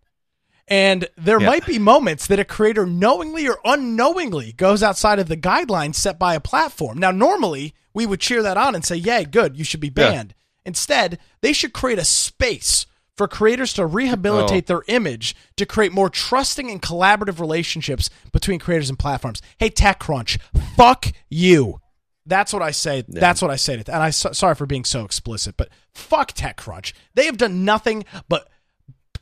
[0.67, 1.47] And there Yeah.
[1.47, 6.19] might be moments that a creator knowingly or unknowingly goes outside of the guidelines set
[6.19, 6.99] by a platform.
[6.99, 10.11] Now, normally we would cheer that on and say, "Yay, good, you should be Yeah.
[10.11, 14.73] banned." Instead, they should create a space for creators to rehabilitate oh.
[14.75, 19.41] their image to create more trusting and collaborative relationships between creators and platforms.
[19.57, 20.39] Hey, TechCrunch,
[20.77, 21.81] fuck you.
[22.25, 23.03] That's what I say.
[23.07, 23.19] Yeah.
[23.19, 23.93] That's what I say to.
[23.93, 26.93] And I so, sorry for being so explicit, but fuck TechCrunch.
[27.15, 28.47] They have done nothing but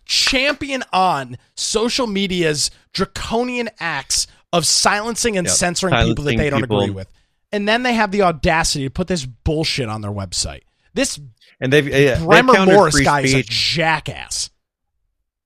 [0.05, 5.55] champion on social media's draconian acts of silencing and Yep.
[5.55, 6.81] censoring people that they don't people.
[6.81, 7.11] agree with.
[7.51, 10.61] And then they have the audacity to put this bullshit on their website.
[10.97, 11.17] This
[11.61, 14.49] And they've, yeah, Bremer countered Morris guy is a jackass.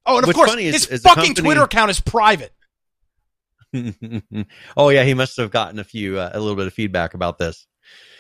[0.06, 2.54] Oh, and of What's course, funny is- his is fucking company- Twitter account is private.
[4.76, 7.38] oh yeah, he must have gotten a few uh, a little bit of feedback about
[7.38, 7.68] this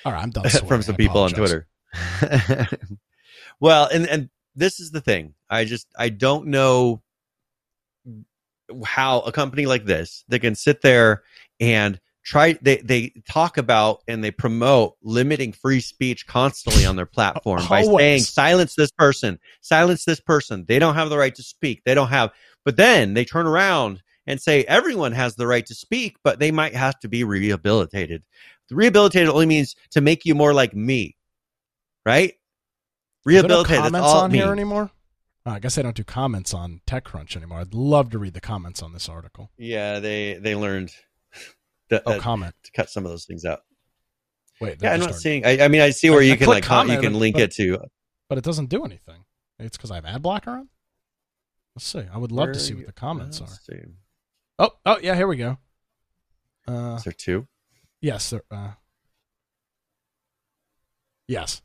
[0.05, 0.67] All right, I'm done swearing.
[0.67, 1.31] from some people on.
[1.31, 1.67] Twitter.
[3.59, 5.33] well, and and this is the thing.
[5.49, 7.01] I just I don't know
[8.85, 11.23] how a company like this that can sit there
[11.59, 17.05] and try they they talk about and they promote limiting free speech constantly on their
[17.05, 19.39] platform by saying silence this person.
[19.61, 20.65] Silence this person.
[20.67, 21.83] They don't have the right to speak.
[21.85, 22.31] They don't have
[22.63, 26.51] but then they turn around and say everyone has the right to speak but they
[26.51, 28.23] might have to be rehabilitated.
[28.69, 31.15] Rehabilitated only means to make you more like me
[32.05, 32.33] right?
[33.25, 34.89] No rehabilitated comments all on here anymore?
[35.45, 37.59] Oh, I guess I don't do comments on TechCrunch anymore.
[37.59, 39.51] I'd love to read the comments on this article.
[39.57, 40.91] yeah they they learned
[41.91, 42.55] to, Oh, uh, comment.
[42.63, 43.59] to cut some of those things out
[44.59, 45.21] Wait, Yeah, I'm not started.
[45.21, 45.45] seeing.
[45.45, 47.43] I, I mean, I see where I you can like com- you can link but-
[47.43, 47.79] it to.
[48.29, 49.23] but it doesn't do anything.
[49.59, 50.69] It's because I have ad blocker on.
[51.75, 52.03] Let's see.
[52.13, 53.47] I would love where to see what the comments are.
[53.47, 53.79] see.
[54.59, 55.57] Oh, oh yeah, here we go.
[56.67, 57.47] Uh, Is there two?
[58.01, 58.43] yes, there.
[58.51, 58.71] Uh,
[61.27, 61.61] yes.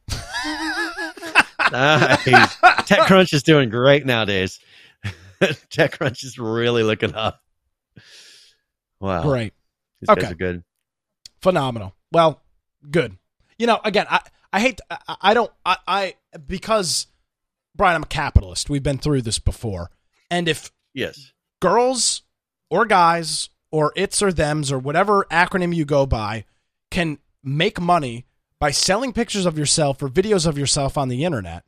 [1.71, 2.57] nice.
[2.87, 4.59] TechCrunch is doing great nowadays.
[5.43, 7.41] TechCrunch is really looking up.
[9.01, 9.53] Wow, Great.
[10.01, 10.33] These guys Okay.
[10.33, 10.65] are good.
[11.41, 11.95] phenomenal.
[12.13, 12.41] Well,
[12.91, 13.17] good.
[13.59, 14.21] You know, again, I
[14.53, 16.15] I hate I, I don't I, I
[16.47, 17.07] because
[17.75, 18.71] Brian, I'm a capitalist.
[18.71, 19.91] We've been through this before,
[20.31, 21.33] and if Yes.
[21.61, 22.23] girls
[22.71, 26.45] or guys or its or them's or whatever acronym you go by
[26.91, 28.25] can make money
[28.59, 31.65] by selling pictures of yourself or videos of yourself on the internet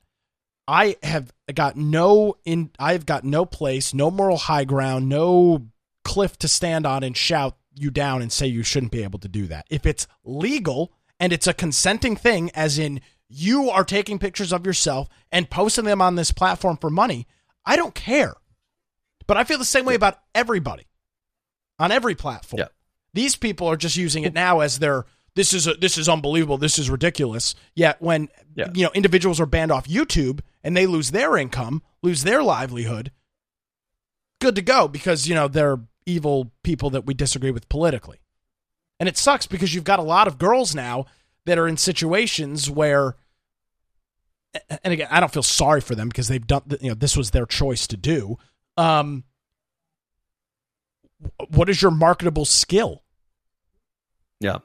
[0.66, 5.66] i have got no in i've got no place no moral high ground no
[6.04, 9.28] cliff to stand on and shout you down and say you shouldn't be able to
[9.28, 14.18] do that if it's legal and it's a consenting thing as in you are taking
[14.18, 17.26] pictures of yourself and posting them on this platform for money
[17.64, 18.34] i don't care
[19.26, 20.86] but I feel the same way about everybody
[21.78, 22.60] on every platform.
[22.60, 22.68] Yeah.
[23.12, 26.56] These people are just using it now as their this is a, this is unbelievable,
[26.56, 27.54] this is ridiculous.
[27.74, 28.70] Yet when Yeah.
[28.74, 33.12] you know individuals are banned off YouTube and they lose their income, lose their livelihood,
[34.40, 38.18] good to go because you know they're evil people that we disagree with politically.
[38.98, 41.06] And it sucks because you've got a lot of girls now
[41.46, 43.16] that are in situations where
[44.82, 47.30] and again, I don't feel sorry for them because they've done you know this was
[47.30, 48.38] their choice to do.
[48.76, 49.24] Um
[51.50, 53.02] what is your marketable skill?
[54.40, 54.58] Yeah.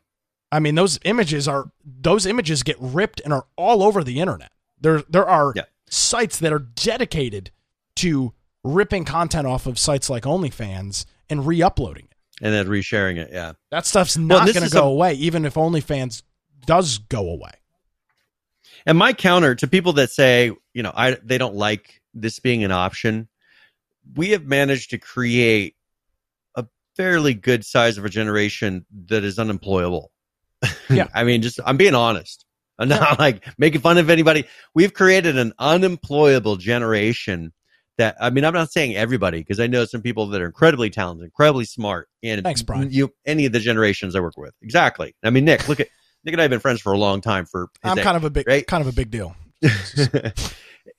[0.52, 4.52] I mean, those images are those images get ripped and are all over the internet.
[4.80, 5.64] There there are Yeah.
[5.90, 7.52] sites that are dedicated
[7.98, 12.18] to ripping content off of sites like OnlyFans and re-uploading it.
[12.42, 13.30] And then resharing it.
[13.32, 13.54] Yeah.
[13.72, 16.24] That stuff's not this going to go a- away, even if OnlyFans
[16.66, 17.52] does go away.
[18.86, 22.64] And my counter to people that say, you know, I they don't like this being
[22.64, 23.28] an option,
[24.16, 25.76] we have managed to create
[26.56, 26.66] a
[26.96, 30.12] fairly good size of a generation that is unemployable.
[30.90, 31.08] Yeah.
[31.14, 32.46] I mean, just I'm being honest.
[32.78, 34.46] I'm not like making fun of anybody.
[34.74, 37.54] We've created an unemployable generation
[37.98, 40.90] that I mean, I'm not saying everybody because I know some people that are incredibly
[40.90, 42.92] talented, incredibly smart, and Thanks, Brian.
[42.92, 45.16] You any of the generations I work with, exactly.
[45.24, 45.88] I mean, Nick, look at
[46.24, 47.46] Nick and I have been friends for a long time.
[47.46, 48.66] For I'm age kind of a big right?
[48.66, 49.36] kind of a big deal.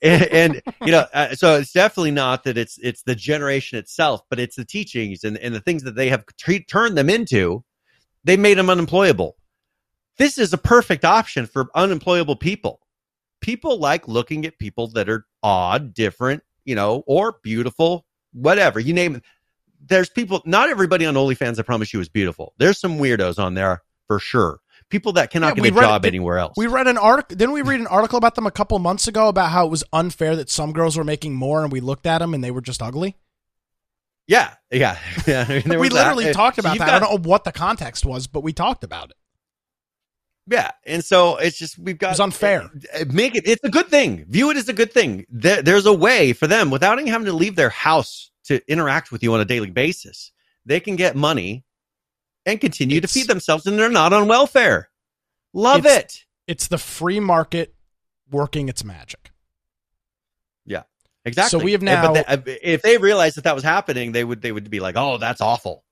[0.01, 4.21] and, and you know uh, so it's definitely not that it's it's the generation itself
[4.29, 7.63] but it's the teachings and, and the things that they have t- turned them into
[8.23, 9.35] they made them unemployable
[10.17, 12.79] this is a perfect option for unemployable people
[13.41, 18.93] people like looking at people that are odd different you know or beautiful whatever you
[18.93, 19.23] name it
[19.87, 23.53] there's people not everybody on onlyfans i promise you is beautiful there's some weirdos on
[23.53, 26.67] there for sure people that cannot Yeah, get a read job did- anywhere else We
[26.67, 27.35] read an article.
[27.35, 29.83] Didn't we read an article about them a couple months ago about how it was
[29.91, 32.61] unfair that some girls were making more, and we looked at them and they were
[32.61, 33.15] just ugly.
[34.27, 34.97] yeah yeah,
[35.27, 35.45] yeah.
[35.47, 35.93] I mean, we that.
[35.95, 36.87] literally Uh, talked about you've that.
[36.87, 39.15] got- I don't know what the context was, but we talked about it.
[40.47, 42.69] Yeah, and so it's just we've got It was unfair.
[42.93, 43.47] uh, Make it.
[43.47, 44.25] It's a good thing.
[44.29, 45.25] View it as a good thing.
[45.29, 49.11] There, there's a way for them without even having to leave their house to interact
[49.11, 50.31] with you on a daily basis.
[50.65, 51.63] They can get money
[52.45, 54.89] and continue It's- to feed themselves, and they're not on welfare.
[55.53, 56.25] Love It's- it.
[56.47, 57.73] It's the free market
[58.29, 59.31] working its magic.
[60.63, 60.83] Yeah,
[61.23, 61.59] exactly.
[61.59, 62.13] So we have now- But
[62.45, 64.95] they, uh, if they realized that that was happening, they would they would be like,
[64.95, 65.83] "Oh, that's awful."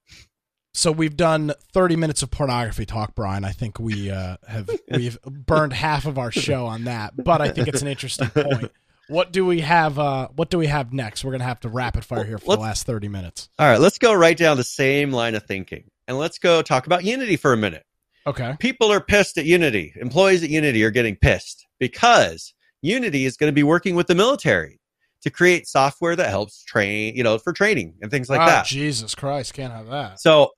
[0.73, 3.45] So we've done 30 minutes of pornography talk, Brian.
[3.45, 7.49] I think we uh, have we've burned half of our show on that, but I
[7.49, 8.71] think it's an interesting point.
[9.07, 9.99] What do we have?
[9.99, 11.23] Uh, what do we have next?
[11.23, 13.49] We're gonna have to rapid fire here for Let's- the last 30 minutes.
[13.59, 15.89] All right, let's go right down the same line of thinking.
[16.07, 17.85] And let's go talk about Unity for a minute.
[18.25, 18.55] Okay.
[18.59, 19.93] People are pissed at Unity.
[19.95, 24.15] Employees at Unity are getting pissed because Unity is going to be working with the
[24.15, 24.79] military
[25.21, 28.65] to create software that helps train, you know, for training and things like oh, that.
[28.65, 30.19] Jesus Christ, can't have that.
[30.19, 30.51] So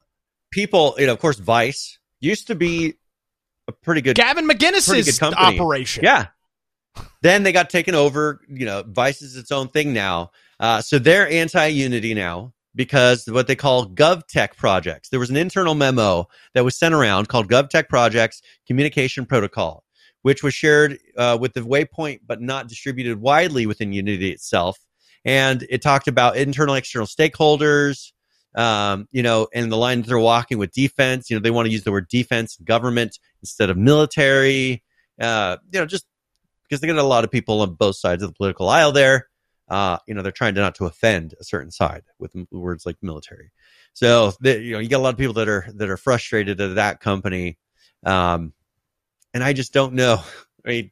[0.56, 2.94] people, you know, of course, Vice used to be
[3.68, 6.06] a pretty good Gavin McInnes's good operation.
[6.06, 6.28] Yeah.
[7.22, 8.40] Then they got taken over.
[8.48, 10.32] You know, Vice is its own thing now.
[10.58, 15.10] Uh, so they're anti Unity now because what they call GovTech projects.
[15.10, 19.84] There was an internal memo that was sent around called GovTech Projects Communication Protocol,
[20.22, 24.80] which was shared uh, with the Waypoint but not distributed widely within Unity itself.
[25.26, 28.14] And it talked about internal, external stakeholders.
[28.56, 31.30] Um, you know, and the line they're walking with defense.
[31.30, 34.84] You know, they want to use the word defense, government instead of military.
[35.20, 36.06] Uh, you know, just
[36.64, 39.28] because they got a lot of people on both sides of the political aisle there.
[39.68, 42.98] Uh, you know, they're trying to not to offend a certain side with words like
[43.02, 43.52] military.
[43.94, 46.62] So, they, you know, you got a lot of people that are that are frustrated
[46.62, 47.58] at that company,
[48.06, 48.54] um,
[49.34, 50.22] and I just don't know.
[50.66, 50.92] I mean,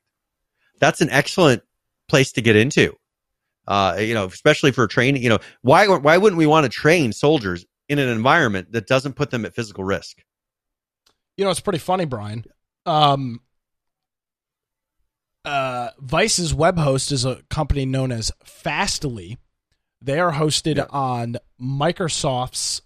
[0.79, 1.63] that's an excellent
[2.07, 2.95] place to get into.
[3.67, 5.23] Uh, you know, especially for training.
[5.23, 9.13] You know, why why wouldn't we want to train soldiers in an environment that doesn't
[9.13, 10.17] put them at physical risk?
[11.37, 12.45] You know, it's pretty funny, Brian.
[12.85, 13.39] Um,
[15.45, 19.37] uh, Vice's web host is a company known as Fastly.
[20.01, 20.85] They are hosted Yeah.
[20.89, 22.81] on Microsoft's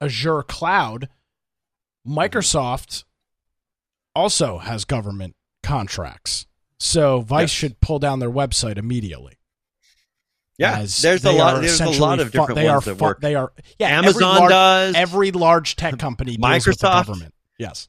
[0.00, 1.08] Azure cloud.
[2.06, 3.04] Microsoft
[4.14, 6.46] also has government contracts.
[6.78, 7.50] So Vice Yes.
[7.50, 9.35] should pull down their website immediately.
[10.58, 11.60] Yeah, there's a lot.
[11.60, 13.20] There's a lot of different fu- they ones are that work.
[13.20, 13.88] They are yeah.
[13.98, 14.94] every Amazon large- does.
[14.94, 17.06] Every large tech company deals with the Microsoft.
[17.06, 17.34] government.
[17.58, 17.88] Yes,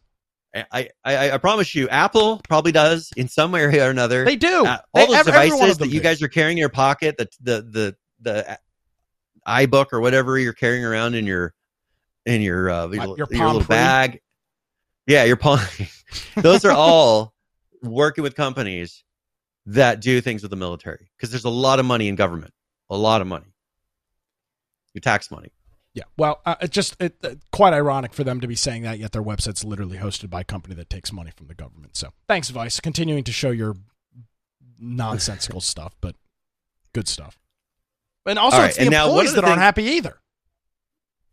[0.54, 4.26] I, I I promise you, Apple probably does in some area or another.
[4.26, 4.66] they do.
[4.66, 6.04] Uh, They- all those every- every devices that you do.
[6.04, 8.60] guys are carrying in your pocket, the the the the
[9.48, 11.54] iBook or whatever you're carrying around in your
[12.26, 14.20] in your uh, your, your your little bag.
[15.06, 15.60] Yeah, your palm.
[16.36, 17.34] those are all
[17.82, 19.04] working with companies
[19.68, 22.54] that do things with the military because there's a lot of money in government,
[22.90, 23.46] a lot of money.
[24.94, 25.52] Your tax money.
[25.94, 29.00] Yeah, well, uh, it's just it, uh, quite ironic for them to be saying that,
[29.00, 31.98] yet their website's literally hosted by a company that takes money from the government.
[31.98, 33.76] So, thanks, Vice, continuing to show your
[34.80, 36.16] nonsensical stuff, but
[36.94, 37.38] good stuff.
[38.28, 40.20] And also, right, it's the and now one employees that aren't happy either.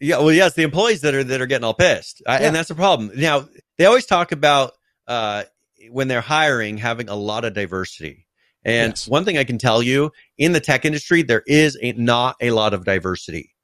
[0.00, 2.38] Yeah, well, yes, the employees that are that are getting all pissed, Yeah.
[2.40, 3.10] and that's the problem.
[3.16, 4.72] Now they always talk about
[5.06, 5.44] uh,
[5.90, 8.23] when they're hiring having a lot of diversity.
[8.64, 9.08] And Yes.
[9.08, 12.50] one thing I can tell you in the tech industry, there is a, not a
[12.50, 13.54] lot of diversity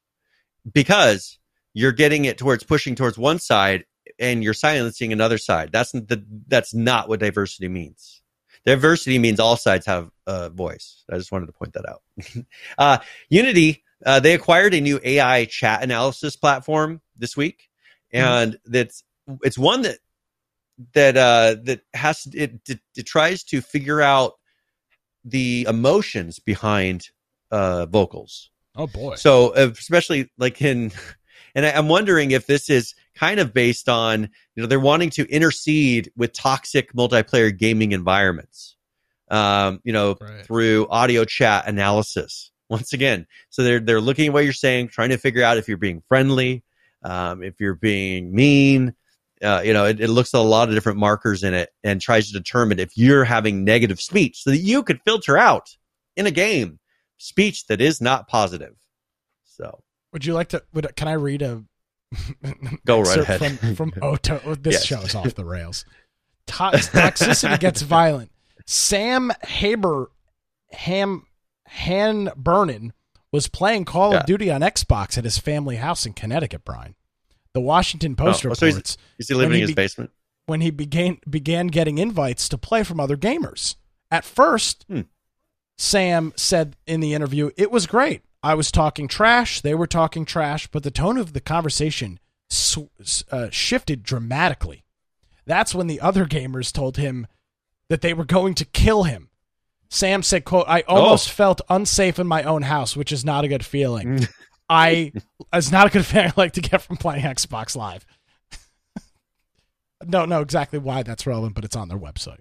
[0.71, 1.39] because
[1.73, 3.85] you're getting it towards pushing towards one side
[4.19, 5.71] and you're silencing another side.
[5.73, 8.23] That's the that's not what diversity means.
[8.67, 11.05] Diversity means all sides have a voice.
[11.11, 12.03] I just wanted to point that out.
[12.79, 12.99] uh,
[13.31, 17.71] Unity, uh, they acquired a new AI chat analysis platform this week,
[18.13, 19.03] and that's
[19.43, 19.99] it's one that
[20.93, 24.35] that uh, that has it, it, it tries to figure out
[25.25, 27.09] the emotions behind
[27.51, 28.51] uh, vocals.
[28.77, 29.17] Oh boy.
[29.17, 30.93] So especially like in,
[31.55, 34.23] and I, I'm wondering if this is kind of based on
[34.55, 38.77] you know they're wanting to intercede with toxic multiplayer gaming environments,
[39.31, 40.45] um, you know Right.
[40.47, 42.51] through audio chat analysis.
[42.71, 45.67] Once again, so they're they're looking at what you're saying, trying to figure out if
[45.67, 46.63] you're being friendly,
[47.03, 48.95] um, if you're being mean.
[49.43, 52.01] Uh, you know, it, it looks at a lot of different markers in it and
[52.01, 55.77] tries to determine if you're having negative speech, so that you could filter out
[56.17, 56.79] in a game
[57.17, 58.75] speech that is not positive.
[59.45, 60.63] So Would you like to?
[60.75, 61.63] Would, can I read a
[62.85, 63.59] Go right ahead.
[63.59, 64.41] from from Oto?
[64.45, 64.85] oh, This Yes.
[64.85, 65.85] show is off the rails.
[66.47, 68.33] To- toxicity gets violent.
[68.67, 70.11] Sam Haber
[70.73, 71.25] Ham
[71.69, 72.93] Han Burnin
[73.31, 74.21] was playing Call Yeah.
[74.21, 76.65] of Duty on Xbox at his family house in Connecticut.
[76.65, 76.97] Brian,
[77.55, 80.11] the Washington Post Oh, so he's- reports is he living in his be- basement?
[80.47, 83.77] when he began began getting invites to play from other gamers.
[84.11, 85.03] At first, Hmm.
[85.79, 88.23] Sam said in the interview, "It was great.
[88.43, 93.23] I was talking trash, they were talking trash, but the tone of the conversation sw-
[93.31, 94.85] uh, shifted dramatically.
[95.47, 97.27] That's when the other gamers told him
[97.89, 99.29] that they were going to kill him."
[99.89, 101.33] Sam said, "quote I almost Oh.
[101.33, 104.27] felt unsafe in my own house, which is not a good feeling.
[104.71, 105.13] I
[105.53, 108.07] it's not a good feeling I like to get from playing Xbox Live."
[110.09, 112.39] Don't know exactly why that's relevant, but it's on their website.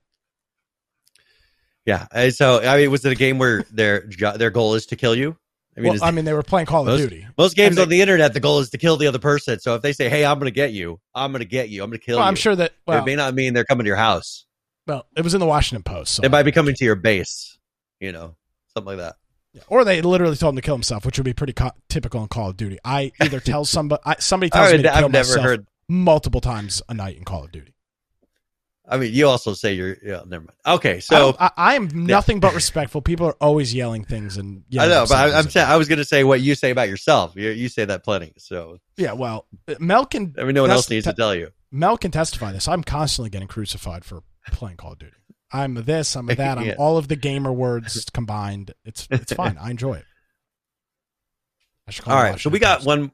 [1.86, 2.08] Yeah.
[2.14, 4.96] Uh, So I mean, was it a game where their jo- their goal is to
[4.96, 5.36] kill you?
[5.76, 7.26] I mean, well, is- I mean, they were playing Call of Duty.
[7.38, 9.60] most games and on the internet, the goal is to kill the other person.
[9.60, 11.84] So if they say, "Hey, I'm going to get you," I'm going to get you.
[11.84, 12.30] I'm going to kill Well, you.
[12.30, 12.74] I'm sure that.
[12.86, 14.46] Well, it may not mean they're coming to your house.
[14.88, 17.58] well, it was in the Washington Post, so They might be coming to your base.
[18.00, 18.36] You know,
[18.74, 19.16] something like that.
[19.68, 22.28] Or they literally told him to kill himself, which would be pretty co- typical in
[22.28, 22.78] Call of Duty.
[22.84, 25.68] I either tell somebody, I, somebody tells I me to kill I've never myself heard.
[25.88, 27.74] multiple times a night in Call of Duty.
[28.92, 29.98] I mean, you also say you're.
[30.04, 30.58] Yeah, never mind.
[30.66, 33.02] Okay, so don't- I, I am nothing but respectful.
[33.04, 36.00] People are always yelling things and I know, but I, I'm saying I was going
[36.00, 37.34] to say what you say about yourself.
[37.36, 38.34] You, you say that plenty.
[38.38, 39.46] So yeah, well,
[39.80, 41.52] Mel can I mean, no one else needs the- to tell you.
[41.72, 42.68] Mel can testify this.
[42.68, 44.24] I'm constantly getting crucified for
[44.54, 45.14] playing Call of Duty.
[45.52, 46.76] I'm a this, I'm a that, I'm Yeah.
[46.78, 48.74] all of the gamer words combined.
[48.86, 49.58] It's it's fine.
[49.60, 50.06] I enjoy it.
[51.88, 53.12] I should call All right, so we got one.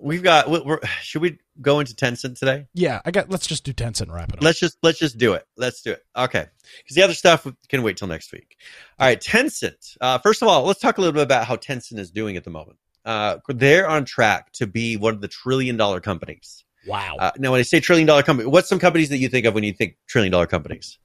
[0.00, 0.48] We've got.
[0.48, 2.66] we- We're, should we go into Tencent today?
[2.72, 3.30] Yeah, I got.
[3.30, 4.42] Let's just do Tencent wrap it up.
[4.42, 5.44] Let's just let's just do it.
[5.56, 6.04] Let's do it.
[6.16, 6.46] Okay,
[6.78, 8.56] because the other stuff can wait till next week.
[8.98, 9.96] All right, Tencent.
[10.00, 12.44] Uh, first of all, let's talk a little bit about how Tencent is doing at
[12.44, 12.78] the moment.
[13.04, 16.64] Uh, they're on track to be one of the trillion dollar companies.
[16.86, 17.16] wow.
[17.18, 19.54] Uh, now, when I say trillion dollar company, what's some companies that you think of
[19.54, 20.98] when you think trillion dollar companies?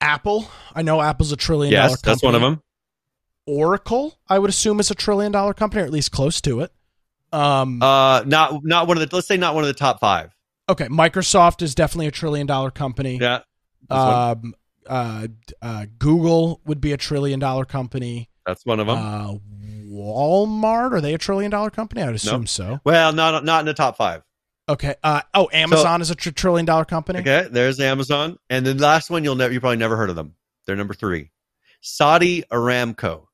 [0.00, 0.48] Apple.
[0.74, 2.12] I know Apple's a trillion dollar yes, company.
[2.12, 2.62] that's one of them.
[3.46, 6.72] Oracle, I would assume, is a trillion dollar company, or at least close to it.
[7.32, 9.14] Um, Uh, not not one of the.
[9.14, 10.30] Let's say not one of the top five.
[10.68, 13.18] okay, Microsoft is definitely a trillion dollar company.
[13.20, 13.40] Yeah.
[13.90, 14.54] Um,
[14.86, 15.28] uh,
[15.62, 18.28] uh, Google would be a trillion dollar company.
[18.46, 18.98] that's one of them.
[18.98, 19.34] Uh,
[19.90, 22.02] Walmart are they a trillion dollar company?
[22.02, 22.80] I would assume so.
[22.84, 24.22] well, not not in the top five.
[24.68, 24.94] Okay.
[25.02, 27.20] Uh, oh, Amazon is a tr- trillion dollar company.
[27.20, 30.34] Okay, there's Amazon, and the last one you'll never you probably never heard of them.
[30.66, 31.30] They're number three,
[31.80, 33.24] Saudi Aramco.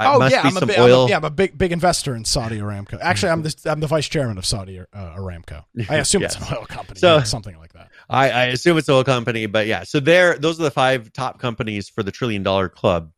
[0.00, 2.14] Oh must yeah, be I'm a, big, I'm a- yeah, I'm a big big investor
[2.14, 2.98] in Saudi Aramco.
[3.02, 5.64] Actually, I'm the I'm the vice chairman of Saudi uh, Aramco.
[5.90, 6.48] I assume it's Yes.
[6.50, 7.88] an oil company, So- something like that.
[8.08, 9.82] I, I assume it's an oil company, but yeah.
[9.82, 13.10] So there, those are the five top companies for the trillion dollar club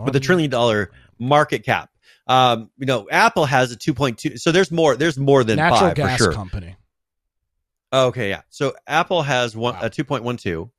[0.00, 1.90] with the trillion dollar market cap.
[2.26, 4.36] Um, you know, Apple has a two point two.
[4.36, 4.96] So there's more.
[4.96, 6.32] There's more than natural five gas for sure.
[6.32, 6.76] company.
[7.92, 8.42] Okay, yeah.
[8.50, 9.80] So Apple has one Wow.
[9.82, 10.70] a two point one two.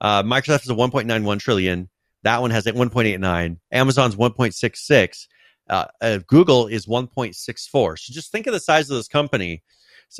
[0.00, 1.88] Uh, Microsoft has a one point nine one trillion.
[2.22, 3.58] That one has a one point eight nine.
[3.72, 5.28] Amazon's one point six six.
[5.68, 7.96] Uh, uh, Google is one point six four.
[7.96, 9.62] So just think of the size of this company,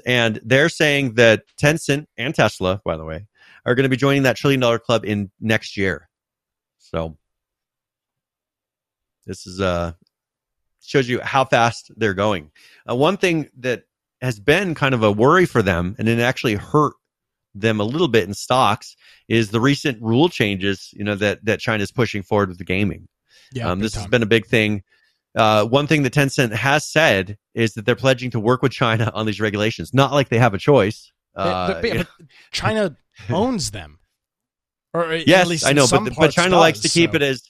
[0.07, 3.27] and they're saying that Tencent and Tesla, by the way,
[3.65, 6.09] are going to be joining that trillion dollar club in next year.
[6.79, 7.17] So
[9.27, 9.93] this is uh
[10.87, 12.51] shows you how fast they're going.
[12.89, 13.85] Uh, one thing that
[14.21, 16.95] has been kind of a worry for them, and it actually hurt
[17.55, 18.97] them a little bit in stocks,
[19.29, 20.91] is the recent rule changes.
[20.93, 23.09] You know that that China's pushing forward with the gaming.
[23.53, 24.83] Yeah, um, this has been a big thing.
[25.37, 29.11] Uh, one thing that Tencent has said is that they're pledging to work with China
[29.15, 29.93] on these regulations.
[29.93, 31.11] Not like they have a choice.
[31.35, 32.09] Uh, But- but- but
[32.53, 32.97] China
[33.31, 33.99] owns them.
[34.93, 37.17] Or at yes, least I know, but but China likes to keep so.
[37.17, 37.43] it as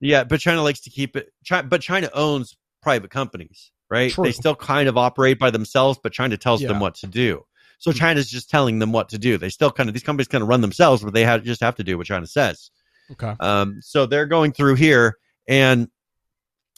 [0.00, 1.32] yeah, but China likes to keep it.
[1.48, 4.12] Chi- but China owns private companies, right?
[4.12, 4.24] True.
[4.24, 6.68] They still kind of operate by themselves, but China tells Yeah.
[6.68, 7.44] them what to do.
[7.80, 9.38] So China's just telling them what to do.
[9.38, 11.76] They still kind of these companies kind of run themselves, but they have, just have
[11.76, 12.70] to do what China says.
[13.12, 13.34] Okay.
[13.38, 15.16] Um, so they're going through here,
[15.46, 15.88] and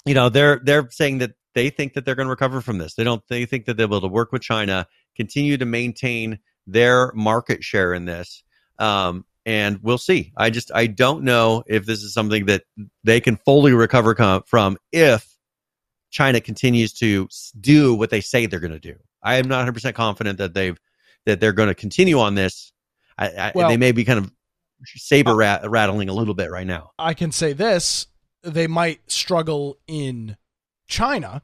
[0.06, 2.94] you know they're they're saying that they think that they're going to recover from this.
[2.94, 3.22] They don't.
[3.28, 4.86] They think that they'll be able to work with China,
[5.16, 8.44] continue to maintain their market share in this.
[8.78, 10.32] Um, and we'll see.
[10.36, 12.64] I just I don't know if this is something that
[13.04, 15.29] they can fully recover com- from if
[16.10, 17.28] China continues to
[17.60, 18.96] do what they say they're going to do.
[19.22, 20.78] I am not 100 percent confident that they've
[21.26, 22.72] that they're going to continue on this.
[23.18, 24.32] I, I, Well- they may be kind of
[24.84, 26.90] saber rat- rattling a little bit right now.
[26.98, 28.06] I can say this:
[28.42, 30.36] they might struggle in
[30.88, 31.42] China,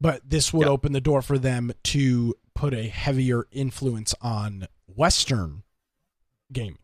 [0.00, 0.72] but this would Yeah.
[0.72, 5.62] open the door for them to put a heavier influence on Western
[6.52, 6.78] gaming,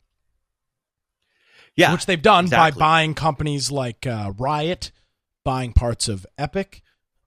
[1.76, 2.78] Yeah, which they've done exactly.
[2.78, 4.90] by buying companies like uh, Riot,
[5.44, 6.82] buying parts of Epic.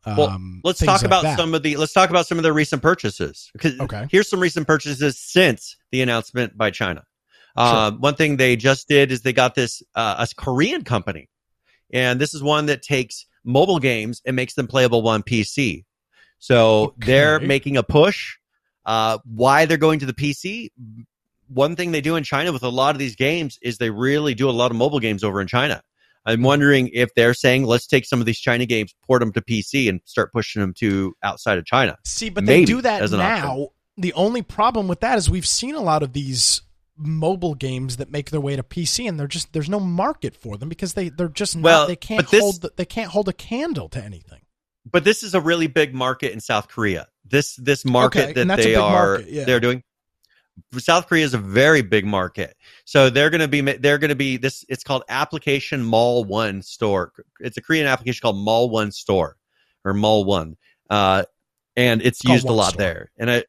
[0.06, 1.38] Well, Um, let's talk like about that.
[1.38, 3.52] some of the let's talk about some of their recent purchases.
[3.64, 4.08] Okay.
[4.12, 7.04] Here's some recent purchases since the announcement by China.
[7.56, 11.30] Um, one thing they just did is they got this uh, a Korean company,
[11.92, 15.86] and this is one that takes mobile games and makes them playable on PC.
[16.40, 18.36] So they're making a push.
[18.86, 20.70] Uh, why they're going to the PC?
[21.48, 24.34] One thing they do in China with a lot of these games is they really
[24.34, 25.82] do a lot of mobile games over in China.
[26.26, 29.42] I'm wondering if they're saying let's take some of these China games, port them to
[29.42, 31.98] PC, and start pushing them to outside of China.
[32.06, 33.52] See, but Maybe they do that now.
[33.52, 33.68] option.
[33.98, 36.62] The only problem with that is we've seen a lot of these
[36.98, 40.58] mobile games that make their way to PC, and they're just there's no market for
[40.58, 43.34] them because they they're just not Well, they can't this- hold they can't hold a
[43.34, 44.42] candle to anything.
[44.90, 47.08] but this is a really big market in South Korea.
[47.26, 49.44] This this market Okay, that they are market, yeah.
[49.46, 49.84] they're doing.
[50.78, 54.16] South Korea is a very big market, so they're going to be they're going to
[54.16, 54.66] be this.
[54.70, 57.12] It's called Application Mall One Store.
[57.40, 59.38] It's a Korean application called Mall One Store
[59.84, 60.58] or Mall One,
[60.90, 61.24] uh,
[61.76, 62.80] and it's, It's used a lot Store.
[62.80, 63.12] there.
[63.18, 63.44] And I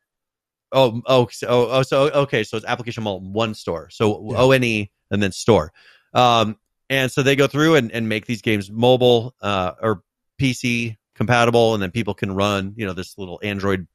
[0.73, 3.89] oh oh so, oh so okay so it's Application Mall One Store.
[3.91, 4.39] So Yeah.
[4.39, 5.73] O N E and then store.
[6.13, 6.57] Um,
[6.91, 10.03] and so they go through and, and make these games mobile uh, or
[10.41, 13.87] PC compatible, and then people can run you know this little Android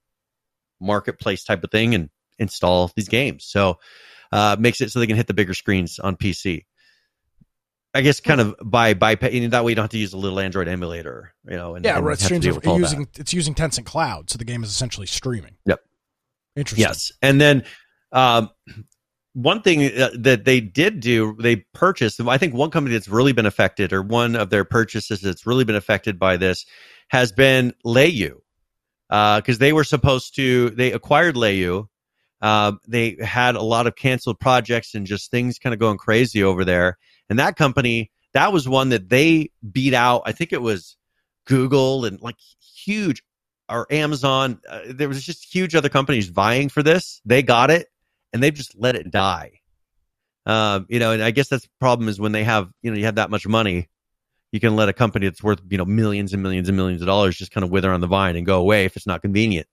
[0.80, 3.46] marketplace type of thing and install these games.
[3.46, 3.80] So
[4.32, 6.66] uh, makes it so they can hit the bigger screens on PC.
[7.94, 10.14] I guess kind of by by you know, that way you don't have to use
[10.14, 11.76] a little Android emulator, you know.
[11.76, 12.20] And, Yeah, and right.
[12.20, 12.80] Streams are able that.
[12.80, 15.56] using it's using Tencent Cloud, so the game is essentially streaming.
[15.66, 15.80] Yep.
[16.56, 16.88] Interesting.
[16.88, 17.64] Yes, and then
[18.12, 18.52] um,
[19.34, 22.20] one thing uh, that they did do, they purchased.
[22.22, 25.64] I think one company that's really been affected, or one of their purchases that's really
[25.64, 26.66] been affected by this,
[27.10, 28.36] has been Leyou,
[29.10, 30.70] because they were supposed to.
[30.72, 31.88] They acquired Leyou.
[32.42, 36.44] Uh, they had a lot of canceled projects and just things kind of going crazy
[36.44, 36.98] over there.
[37.30, 40.24] And that company, that was one that they beat out.
[40.26, 40.96] I think it was
[41.46, 43.24] Google and like huge
[43.70, 44.60] or Amazon.
[44.68, 47.22] Uh, there was just huge other companies vying for this.
[47.26, 47.88] They got it,
[48.34, 49.60] and they've just let it die.
[50.46, 52.98] Um, you know, and I guess that's the problem is when they have you know
[52.98, 53.90] you have that much money,
[54.52, 57.08] you can let a company that's worth you know millions and millions and millions of
[57.08, 59.68] dollars just kind of wither on the vine and go away if it's not convenient.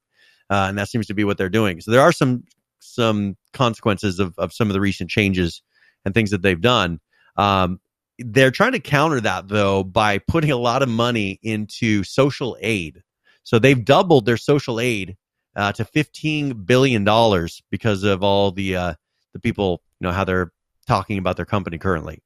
[0.50, 1.80] Uh, and that seems to be what they're doing.
[1.80, 2.44] So there are some
[2.86, 5.62] some consequences of of some of the recent changes
[6.04, 7.00] and things that they've done.
[7.36, 7.80] Um,
[8.18, 13.02] they're trying to counter that though by putting a lot of money into social aid.
[13.42, 15.16] So they've doubled their social aid
[15.54, 18.94] uh, to fifteen billion dollars because of all the uh,
[19.32, 20.52] the people, you know, how they're
[20.86, 22.22] talking about their company currently.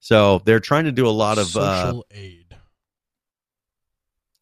[0.00, 2.56] So they're trying to do a lot of uh, social aid.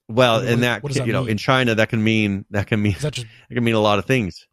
[0.08, 2.96] well, What- and that, that you know, in China, that can mean that can mean
[3.00, 4.46] that just that can mean a lot of things.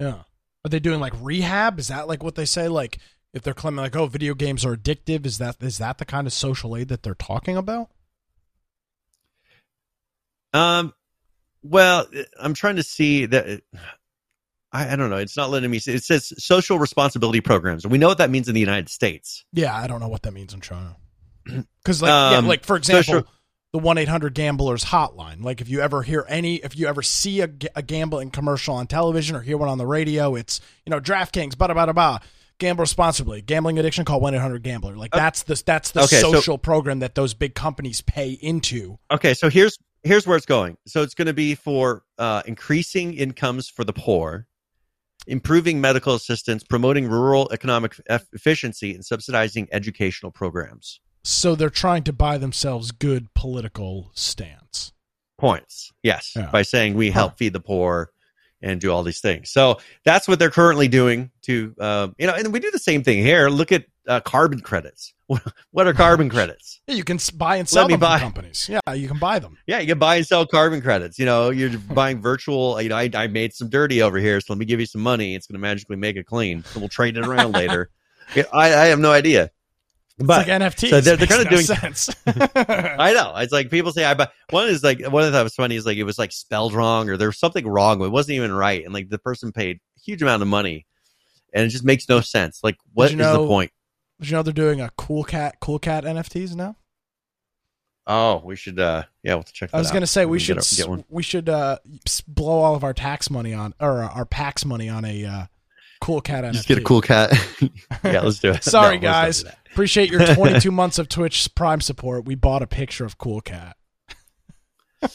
[0.00, 0.22] yeah?
[0.64, 1.78] Are they doing like rehab?
[1.78, 2.68] Is that like what they say?
[2.68, 2.98] Like
[3.32, 6.26] if they're claiming like oh video games are addictive, is that is that the kind
[6.26, 7.90] of social aid that they're talking about?
[10.52, 10.94] Um,
[11.62, 12.06] well,
[12.40, 13.62] I'm trying to see that.
[14.72, 15.16] I, I don't know.
[15.16, 15.94] It's not letting me see.
[15.94, 17.86] It says social responsibility programs.
[17.86, 19.44] We know what that means in the United States.
[19.52, 20.96] Yeah, I don't know what that means in China.
[21.82, 23.26] Because like yeah, Um, like for example, social-
[23.72, 25.42] the one eight hundred gamblers hotline.
[25.42, 28.86] Like if you ever hear any, if you ever see a, a gambling commercial on
[28.86, 32.18] television or hear one on the radio, it's you know DraftKings, blah blah blah blah.
[32.58, 33.40] Gamble responsibly.
[33.40, 34.04] Gambling addiction.
[34.04, 34.96] Call one eight hundred gambler.
[34.96, 38.98] Like that's the that's the Okay, so- social program that those big companies pay into.
[39.10, 40.76] Okay, so here's here's where it's going.
[40.86, 44.46] So it's going to be for uh, increasing incomes for the poor,
[45.26, 51.00] improving medical assistance, promoting rural economic efficiency, and subsidizing educational programs.
[51.22, 54.92] So they're trying to buy themselves good political stance.
[55.38, 56.50] Points, yes, Yeah.
[56.50, 58.10] by saying we help feed the poor
[58.60, 59.50] and do all these things.
[59.50, 63.04] So that's what they're currently doing to, uh, you know, and we do the same
[63.04, 63.48] thing here.
[63.48, 65.14] Look at uh, carbon credits.
[65.70, 66.80] what are carbon credits?
[66.88, 68.18] Yeah, you can buy and sell me them buy.
[68.18, 68.68] companies.
[68.68, 69.58] Yeah, you can buy them.
[69.68, 71.18] Yeah, you can buy and sell carbon credits.
[71.20, 72.80] You know, you're buying virtual.
[72.80, 75.02] You know, I, I made some dirty over here, so let me give you some
[75.02, 75.36] money.
[75.36, 76.64] It's going to magically make it clean.
[76.64, 77.90] So we'll trade it around later.
[78.34, 79.50] I, I have no idea.
[80.18, 80.90] But it's like NFTs.
[80.90, 82.10] so they're- they're kinda no doing- sense.
[82.26, 84.28] I know it's like people say I buy.
[84.50, 87.08] One is like one of that was funny is like it was like spelled wrong
[87.08, 88.02] or there was something wrong.
[88.02, 90.86] It wasn't even right, and like the person paid a huge amount of money,
[91.54, 92.60] and it just makes no sense.
[92.64, 93.70] Like, what is you the point?
[94.20, 96.74] Did you know they're doing a cool cat, cool cat NFTs now?
[98.06, 98.80] Oh, we should.
[98.80, 99.70] uh Yeah, we'll check.
[99.70, 101.04] That I was going to say we should get, get one.
[101.10, 101.78] we should uh,
[102.26, 105.46] blow all of our tax money on or uh, our PAX money on a uh,
[106.00, 106.52] cool cat NFT.
[106.54, 107.32] Just get a cool cat.
[108.04, 108.64] yeah, let's do it.
[108.64, 109.44] Sorry, No, guys.
[109.78, 112.24] Appreciate your 22 months of Twitch Prime support.
[112.24, 113.76] We bought a picture of Cool Cat.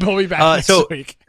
[0.00, 1.16] we'll be back Uh, next so- week.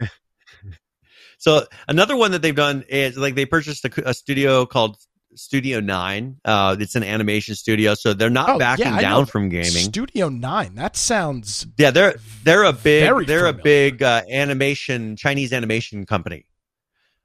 [1.38, 4.96] So another one that they've done is like they purchased a, a studio called
[5.34, 6.36] Studio Nine.
[6.44, 9.66] Uh, it's an animation studio, so they're not Oh, backing yeah, down from gaming.
[9.66, 10.76] Studio Nine.
[10.76, 16.46] That sounds yeah, they're they're a big they're a big uh, animation Chinese animation company.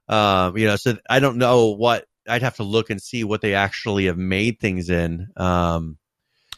[0.08, 3.40] Um, you know, so I don't know what I'd have to look and see what
[3.40, 5.28] they actually have made things in.
[5.36, 5.98] Um,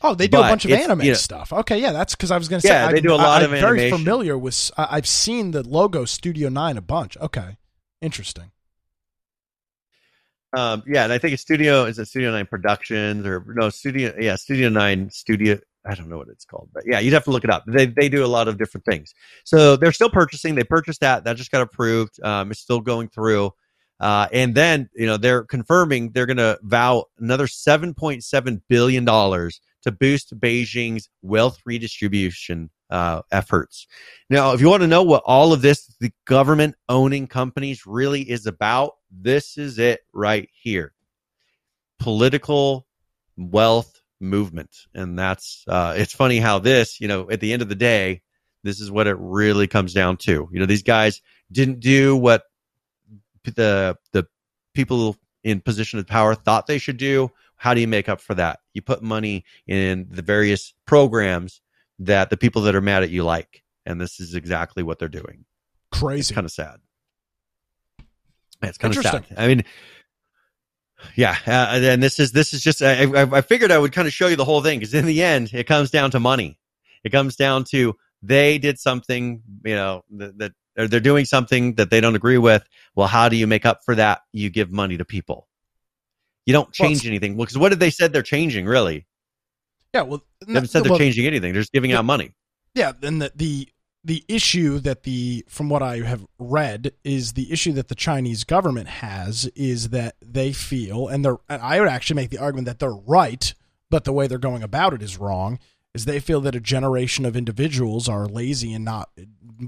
[0.02, 1.52] Oh, they do a bunch of anime you know- stuff.
[1.52, 2.72] Okay, yeah, that's because I was going to say.
[2.72, 4.70] Yeah, they I'm- do a lot I, of I'm very familiar with.
[4.78, 7.18] I've seen the logo Studio Nine a bunch.
[7.18, 7.58] Okay,
[8.00, 8.50] interesting.
[10.56, 14.14] Um, yeah, and I think it's Studio is a Studio Nine Productions or no Studio
[14.18, 17.30] yeah Studio Nine Studio I don't know what it's called, but yeah, you'd have to
[17.30, 17.64] look it up.
[17.66, 19.14] They they do a lot of different things.
[19.44, 20.54] So they're still purchasing.
[20.54, 21.24] They purchased that.
[21.24, 22.20] That just got approved.
[22.22, 23.52] Um, it's still going through.
[24.00, 28.62] Uh, and then you know they're confirming they're going to vow another seven point seven
[28.68, 33.86] billion dollars to boost Beijing's wealth redistribution uh, efforts.
[34.28, 38.22] Now, if you want to know what all of this, the government owning companies really
[38.22, 40.92] is about, this is it right here.
[41.98, 42.86] Political
[43.36, 44.70] wealth movement.
[44.94, 48.22] And that's, uh, it's funny how this, you know, at the end of the day,
[48.62, 50.48] this is what it really comes down to.
[50.52, 52.42] You know, these guys didn't do what
[53.44, 54.26] the, the
[54.74, 57.30] people in position of power thought they should do.
[57.56, 58.60] How do you make up for that?
[58.74, 61.60] You put money in the various programs
[61.98, 63.62] that the people that are mad at you like.
[63.86, 65.44] And this is exactly what they're doing.
[65.92, 66.34] Crazy.
[66.34, 66.78] kind of sad.
[68.62, 69.24] It's kind of sad.
[69.36, 69.64] I mean,
[71.16, 74.12] yeah, uh, and this is this is just I, I figured I would kind of
[74.12, 76.58] show you the whole thing because in the end it comes down to money.
[77.04, 81.74] It comes down to they did something, you know, that, that or they're doing something
[81.74, 82.66] that they don't agree with.
[82.94, 84.22] Well, how do you make up for that?
[84.32, 85.46] You give money to people.
[86.46, 87.36] You don't change well, anything.
[87.36, 89.06] Well, because what did they said they're changing really?
[89.94, 91.52] Yeah, well, they haven't said they're well, changing anything.
[91.52, 92.32] They're just giving out money.
[92.74, 93.68] Yeah, and the, the
[94.02, 98.44] the issue that the from what I have read is the issue that the Chinese
[98.44, 102.66] government has is that they feel and they're and I would actually make the argument
[102.66, 103.52] that they're right,
[103.90, 105.58] but the way they're going about it is wrong.
[105.92, 109.10] Is they feel that a generation of individuals are lazy and not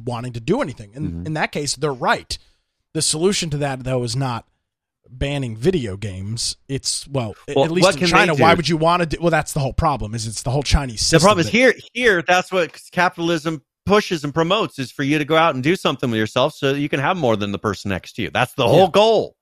[0.05, 0.93] wanting to do anything.
[0.95, 1.26] And mm-hmm.
[1.26, 2.38] in that case, they're right.
[2.95, 4.47] The solution to that, though, is not
[5.09, 6.57] banning video games.
[6.68, 8.34] It's well, well at least in China.
[8.34, 9.18] Why would you want to do?
[9.20, 10.14] Well, that's the whole problem.
[10.14, 11.18] Is it's the whole Chinese system.
[11.18, 11.74] The problem is here.
[11.93, 15.76] Here, that's what capitalism pushes and promotes is for you to go out and do
[15.76, 18.30] something with yourself so you can have more than the person next to you.
[18.30, 18.90] That's the whole yeah.
[18.93, 19.36] goal.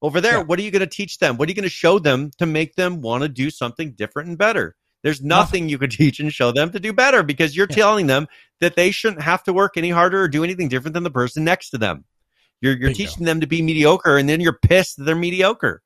[0.00, 0.42] Over there, yeah.
[0.42, 1.36] what are you going to teach them?
[1.36, 4.30] What are you going to show them to make them want to do something different
[4.30, 4.74] and better?
[5.02, 7.76] There's nothing, you could teach and show them to do better because you're yeah.
[7.76, 8.28] telling them
[8.60, 11.44] that they shouldn't have to work any harder or do anything different than the person
[11.44, 12.04] next to them.
[12.60, 15.82] You're you're teaching them to be mediocre, and then you're pissed that they're mediocre,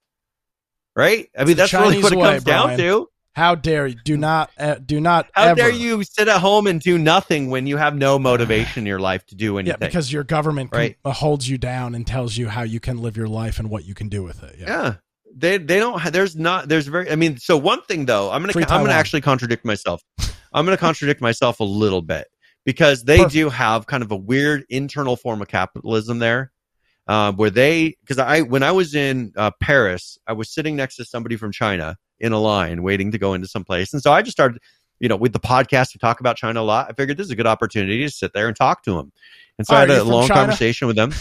[0.94, 1.26] right?
[1.36, 3.08] I mean, that's really what it comes down to.
[3.34, 3.96] How dare you?
[4.02, 5.28] Do not, uh, do not.
[5.32, 5.56] How ever.
[5.56, 8.98] dare you sit at home and do nothing when you have no motivation in your
[8.98, 9.78] life to do anything?
[9.80, 10.96] Yeah, because your government right?
[11.02, 13.68] can, uh, holds you down and tells you how you can live your life and
[13.68, 14.56] what you can do with it.
[14.58, 14.66] Yeah.
[14.66, 14.94] yeah.
[15.36, 16.02] They they don't.
[16.12, 16.68] There's not.
[16.68, 17.10] There's very.
[17.10, 20.02] I mean, so one thing though, I'm gonna Free I'm gonna actually contradict myself.
[20.52, 22.26] I'm gonna contradict myself a little bit
[22.64, 23.34] because they Perfect.
[23.34, 26.52] do have kind of a weird internal form of capitalism there
[27.06, 30.96] uh, where they because I when I was in uh, Paris, I was sitting next
[30.96, 34.12] to somebody from China in a line waiting to go into some place, and so
[34.12, 34.60] I just started,
[34.98, 36.88] you know, with the podcast we talk about China a lot.
[36.90, 39.12] I figured this is a good opportunity to sit there and talk to him,
[39.58, 40.40] and so I had a long China?
[40.40, 41.12] conversation with them.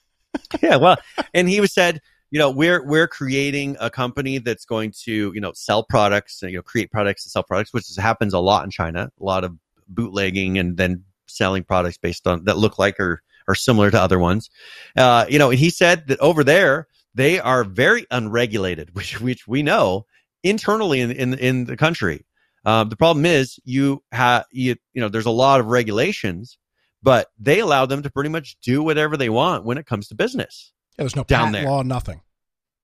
[0.62, 0.96] yeah, well,
[1.32, 2.00] and he was said,
[2.32, 6.50] you know, we're we're creating a company that's going to you know sell products, and,
[6.50, 9.44] you know, create products and sell products, which happens a lot in China, a lot
[9.44, 9.54] of
[9.86, 14.18] bootlegging and then selling products based on that look like or are similar to other
[14.18, 14.48] ones.
[14.96, 19.46] Uh, you know, and he said that over there they are very unregulated, which which
[19.46, 20.06] we know
[20.42, 22.24] internally in in, in the country.
[22.64, 26.56] Um, the problem is you have you you know there's a lot of regulations,
[27.02, 30.14] but they allow them to pretty much do whatever they want when it comes to
[30.14, 30.72] business.
[30.96, 31.64] Yeah, there's no down there.
[31.64, 32.20] law, nothing.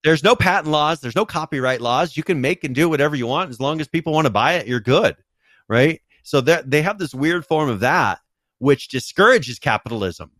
[0.04, 1.00] There's no patent laws.
[1.00, 2.16] There's no copyright laws.
[2.16, 4.54] You can make and do whatever you want as long as people want to buy
[4.54, 4.66] it.
[4.66, 5.16] You're good,
[5.68, 6.00] right?
[6.22, 8.20] So they have this weird form of that,
[8.58, 10.30] which discourages capitalism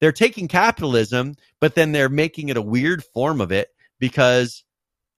[0.00, 4.64] they're taking capitalism, but then they're making it a weird form of it because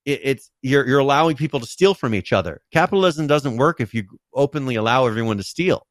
[0.05, 2.61] it, it's you're you're allowing people to steal from each other.
[2.71, 5.85] Capitalism doesn't work if you openly allow everyone to steal.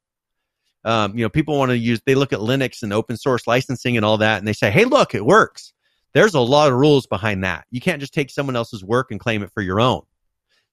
[0.85, 3.97] Um, you know, people want to use they look at Linux and open source licensing
[3.97, 5.73] and all that, and they say, "Hey, look, it works."
[6.13, 7.65] There's a lot of rules behind that.
[7.69, 10.01] You can't just take someone else's work and claim it for your own.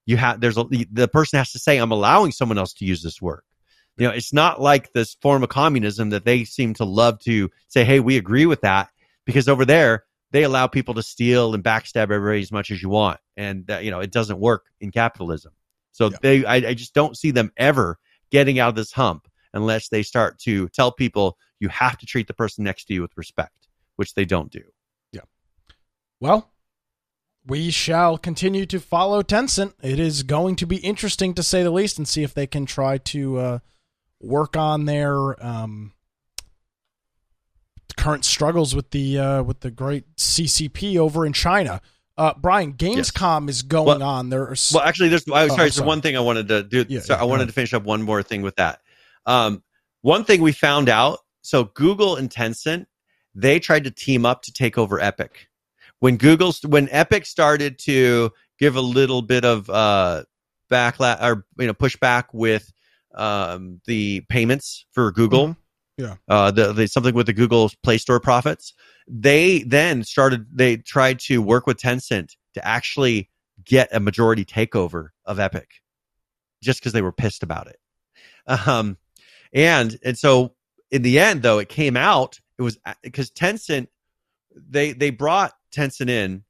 [0.06, 3.02] You have there's a the person has to say, "I'm allowing someone else to use
[3.02, 3.44] this work."
[3.96, 7.50] You know, it's not like this form of communism that they seem to love to
[7.68, 8.90] say, hey, we agree with that,
[9.24, 12.90] because over there, they allow people to steal and backstab everybody as much as you
[12.90, 13.18] want.
[13.36, 15.52] And, uh, you know, it doesn't work in capitalism.
[15.92, 16.18] So yeah.
[16.20, 17.98] they, I, I just don't see them ever
[18.30, 22.26] getting out of this hump unless they start to tell people you have to treat
[22.26, 24.62] the person next to you with respect, which they don't do.
[26.20, 26.50] Well,
[27.46, 29.74] we shall continue to follow Tencent.
[29.82, 32.66] It is going to be interesting to say the least and see if they can
[32.66, 33.58] try to uh,
[34.20, 35.92] work on their um,
[37.96, 41.80] current struggles with the uh, with the great CCP over in China.
[42.18, 43.56] Uh, Brian, Gamescom yes.
[43.56, 44.30] is going well, on.
[44.30, 45.28] There's well, actually, there's.
[45.28, 45.70] I was oh, sorry.
[45.70, 46.84] So one thing I wanted to do.
[46.88, 48.80] Yeah, so yeah, I wanted to finish up one more thing with that.
[49.26, 49.62] Um,
[50.00, 51.18] one thing we found out.
[51.42, 52.86] So Google and Tencent,
[53.34, 55.48] they tried to team up to take over Epic.
[56.00, 60.24] When Google, when Epic started to give a little bit of uh,
[60.70, 62.72] backlash or you know pushback with
[63.14, 65.48] um, the payments for Google.
[65.48, 65.60] Mm-hmm.
[65.98, 66.16] Yeah.
[66.28, 68.74] Uh, the, the something with the Google Play Store profits.
[69.08, 70.46] They then started.
[70.52, 73.30] They tried to work with Tencent to actually
[73.64, 75.68] get a majority takeover of Epic,
[76.62, 77.78] just because they were pissed about it.
[78.46, 78.98] Um,
[79.52, 80.54] And and so
[80.90, 82.40] in the end, though, it came out.
[82.58, 83.88] It was because Tencent
[84.54, 86.44] they they brought Tencent in,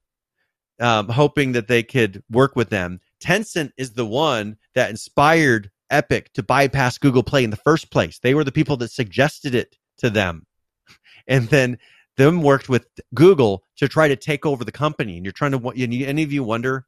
[0.81, 3.01] um, hoping that they could work with them.
[3.21, 8.19] Tencent is the one that inspired Epic to bypass Google Play in the first place.
[8.19, 10.45] They were the people that suggested it to them,
[11.29, 11.79] and then
[12.17, 15.17] them worked with Google to try to take over the company.
[15.17, 16.87] And you're trying to any of you wonder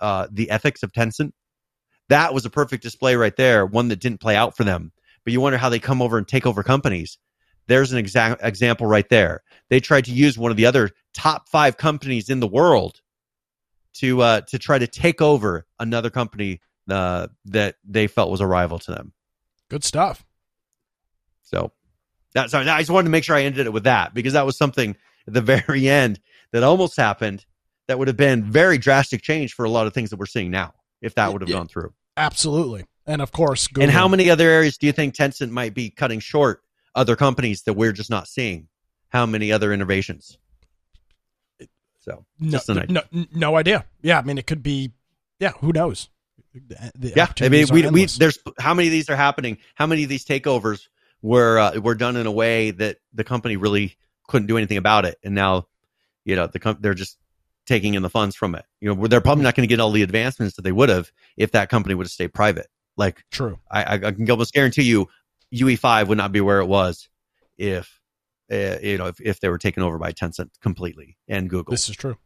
[0.00, 1.32] uh, the ethics of Tencent?
[2.08, 3.64] That was a perfect display right there.
[3.64, 4.92] One that didn't play out for them,
[5.24, 7.18] but you wonder how they come over and take over companies.
[7.68, 9.42] There's an exact example right there.
[9.68, 13.00] They tried to use one of the other top five companies in the world
[13.94, 18.46] to uh, to try to take over another company uh, that they felt was a
[18.46, 19.12] rival to them.
[19.68, 20.24] Good stuff.
[21.42, 21.72] So
[22.34, 24.46] that sorry, I just wanted to make sure I ended it with that because that
[24.46, 24.96] was something
[25.26, 26.20] at the very end
[26.52, 27.44] that almost happened
[27.88, 30.50] that would have been very drastic change for a lot of things that we're seeing
[30.50, 31.92] now if that would have yeah, gone through.
[32.16, 32.84] Absolutely.
[33.06, 33.84] And of course, Google.
[33.84, 36.62] and how many other areas do you think Tencent might be cutting short
[36.94, 38.68] other companies that we're just not seeing?
[39.08, 40.38] How many other innovations?
[42.10, 43.84] So, no, no, no idea.
[44.02, 44.92] Yeah, I mean, it could be.
[45.38, 46.08] Yeah, who knows?
[46.52, 49.58] The yeah, I mean, we, we there's how many of these are happening?
[49.74, 50.88] How many of these takeovers
[51.22, 53.96] were uh, were done in a way that the company really
[54.26, 55.68] couldn't do anything about it, and now,
[56.24, 57.16] you know, the com- they're just
[57.66, 58.64] taking in the funds from it.
[58.80, 61.12] You know, they're probably not going to get all the advancements that they would have
[61.36, 62.66] if that company would have stayed private.
[62.96, 63.58] Like, true.
[63.70, 65.08] I, I can almost guarantee you,
[65.54, 67.08] UE5 would not be where it was
[67.56, 67.99] if,
[68.50, 71.70] uh, you know, if, if they were taken over by Tencent completely and Google.
[71.72, 72.16] This is true.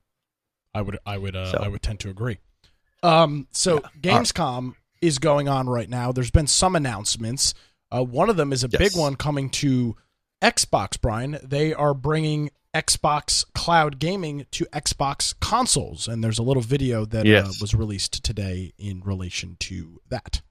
[0.75, 1.59] I would, I would, uh, so.
[1.59, 2.39] I would tend to agree.
[3.03, 4.13] Um, so yeah.
[4.19, 4.77] Gamescom right.
[5.03, 6.11] is going on right now.
[6.11, 7.55] There's been some announcements.
[7.91, 8.79] Uh, one of them is a yes.
[8.79, 9.97] big one coming to
[10.43, 11.01] Xbox.
[11.01, 16.09] Brian, they are bringing Xbox Cloud Gaming to Xbox consoles.
[16.09, 17.47] And there's a little video that uh, yes.
[17.47, 20.43] uh, was released today in relation to that.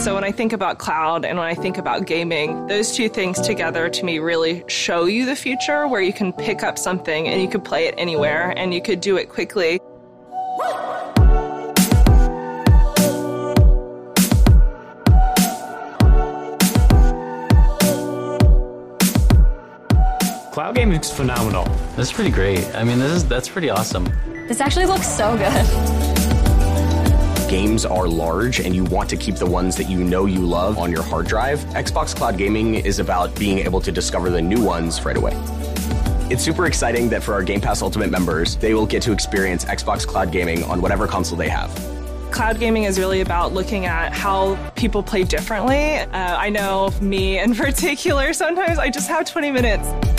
[0.00, 3.40] So, when I think about cloud and when I think about gaming, those two things
[3.40, 7.40] together to me really show you the future where you can pick up something and
[7.40, 9.80] you could play it anywhere and you could do it quickly.
[20.56, 21.64] Cloud gaming is phenomenal.
[21.96, 22.64] This is pretty great.
[22.74, 24.10] I mean, this is that's pretty awesome.
[24.48, 25.50] This actually looks so good.
[27.50, 30.78] Games are large and you want to keep the ones that you know you love
[30.78, 31.58] on your hard drive.
[31.74, 35.34] Xbox Cloud Gaming is about being able to discover the new ones right away.
[36.30, 39.66] It's super exciting that for our Game Pass Ultimate members, they will get to experience
[39.66, 41.68] Xbox Cloud Gaming on whatever console they have.
[42.30, 45.96] Cloud gaming is really about looking at how people play differently.
[45.96, 50.15] Uh, I know me in particular, sometimes I just have 20 minutes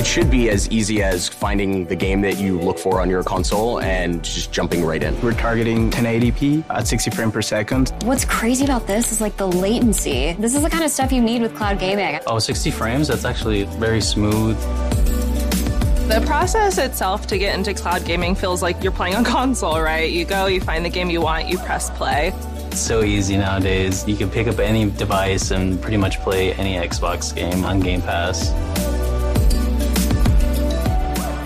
[0.00, 3.22] it should be as easy as finding the game that you look for on your
[3.22, 5.20] console and just jumping right in.
[5.20, 7.92] We're targeting 1080p at 60 frames per second.
[8.04, 10.32] What's crazy about this is like the latency.
[10.38, 12.18] This is the kind of stuff you need with cloud gaming.
[12.26, 13.08] Oh, 60 frames?
[13.08, 14.58] That's actually very smooth.
[16.08, 20.10] The process itself to get into cloud gaming feels like you're playing on console, right?
[20.10, 22.32] You go, you find the game you want, you press play.
[22.68, 24.08] It's so easy nowadays.
[24.08, 28.00] You can pick up any device and pretty much play any Xbox game on Game
[28.00, 28.50] Pass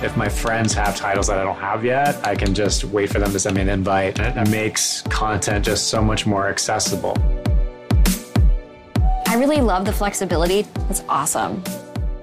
[0.05, 3.19] if my friends have titles that I don't have yet, I can just wait for
[3.19, 4.19] them to send me an invite.
[4.21, 7.17] It makes content just so much more accessible.
[9.27, 10.67] I really love the flexibility.
[10.91, 11.63] It's awesome.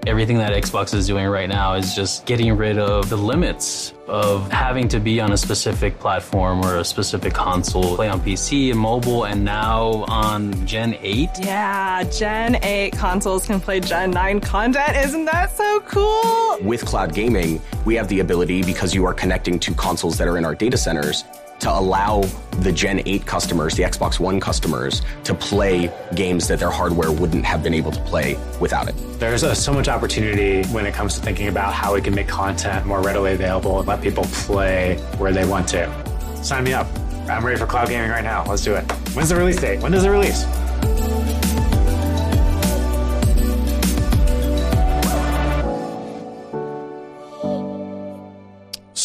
[0.08, 4.52] Everything that Xbox is doing right now is just getting rid of the limits of
[4.52, 8.80] having to be on a specific platform or a specific console, play on PC and
[8.80, 11.30] mobile, and now on Gen 8.
[11.42, 14.98] Yeah, Gen 8 consoles can play Gen 9 content.
[14.98, 16.58] Isn't that so cool?
[16.68, 20.40] With cloud gaming, we have the ability, because you are connecting to consoles that are
[20.40, 21.26] in our data centers,
[21.62, 22.22] to allow
[22.60, 27.46] the Gen 8 customers, the Xbox One customers, to play games that their hardware wouldn't
[27.46, 28.96] have been able to play without it.
[29.20, 32.86] There's so much opportunity when it comes to thinking about how we can make content
[32.86, 36.44] more readily available and let people play where they want to.
[36.44, 36.88] Sign me up.
[37.30, 38.44] I'm ready for cloud gaming right now.
[38.46, 38.92] Let's do it.
[39.14, 39.82] When's the release date?
[39.82, 40.44] When does it release?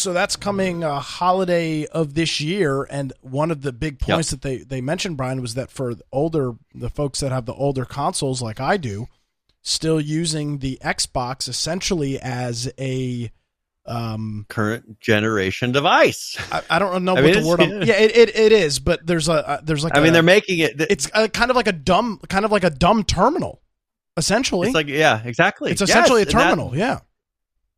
[0.07, 4.31] So that's coming a uh, holiday of this year, and one of the big points
[4.31, 4.39] yep.
[4.39, 7.83] that they they mentioned, Brian, was that for older the folks that have the older
[7.83, 9.09] consoles like I do,
[9.63, 13.29] still using the Xbox essentially as a
[13.85, 16.37] um, current generation device.
[16.53, 17.61] I, I don't know I what mean, the word.
[17.61, 19.93] I'm, yeah, it, it, it is, but there's a uh, there's like.
[19.93, 20.77] I a, mean, they're making it.
[20.77, 23.61] Th- it's a, kind of like a dumb, kind of like a dumb terminal,
[24.15, 24.69] essentially.
[24.69, 25.69] It's like yeah, exactly.
[25.71, 26.69] It's essentially yes, a terminal.
[26.69, 26.99] That, yeah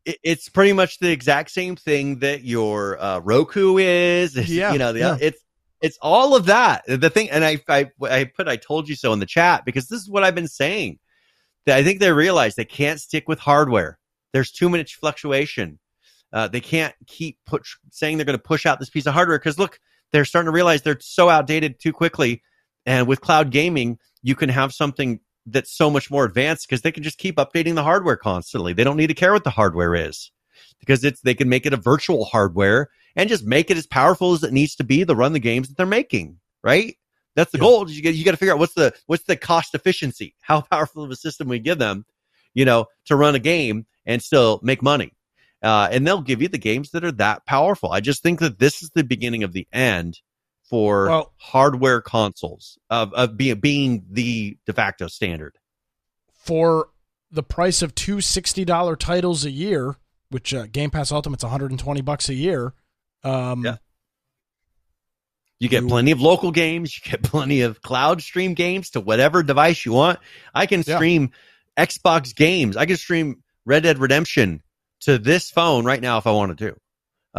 [0.05, 4.35] it's pretty much the exact same thing that your uh, Roku is.
[4.35, 5.17] It's, yeah, you know, the, yeah.
[5.19, 5.41] it's
[5.81, 6.83] It's all of that.
[6.87, 9.87] The thing, and I, I, I put, I told you so in the chat because
[9.87, 10.99] this is what I've been saying.
[11.65, 13.99] That I think they realize they can't stick with hardware.
[14.33, 15.79] There's too much fluctuation.
[16.31, 19.37] Uh, they can't keep push, saying they're going to push out this piece of hardware
[19.37, 19.79] because look,
[20.11, 22.41] they're starting to realize they're so outdated too quickly.
[22.85, 26.91] And with cloud gaming, you can have something that's so much more advanced because they
[26.91, 28.73] can just keep updating the hardware constantly.
[28.73, 30.31] They don't need to care what the hardware is
[30.79, 34.33] because it's they can make it a virtual hardware and just make it as powerful
[34.33, 36.39] as it needs to be to run the games that they're making.
[36.63, 36.97] Right?
[37.35, 37.63] That's the Yeah.
[37.63, 37.89] goal.
[37.89, 41.03] You get you got to figure out what's the what's the cost efficiency, how powerful
[41.03, 42.05] of a system we give them,
[42.53, 45.13] you know, to run a game and still make money.
[45.61, 47.91] Uh, and they'll give you the games that are that powerful.
[47.91, 50.21] I just think that this is the beginning of the end
[50.69, 55.57] for Well- hardware consoles of, of being being the de facto standard.
[56.31, 56.89] For
[57.31, 59.97] the price of two $60 titles a year,
[60.29, 62.73] which uh, Game Pass Ultimate's 120 bucks a year.
[63.23, 63.77] Um, Yeah.
[65.59, 66.95] You get You- plenty of local games.
[66.97, 70.19] You get plenty of cloud stream games to whatever device you want.
[70.53, 70.95] I can Yeah.
[70.95, 71.31] stream
[71.77, 72.77] Xbox games.
[72.77, 74.61] I can stream Red Dead Redemption
[75.01, 76.75] to this phone right now if I wanted to.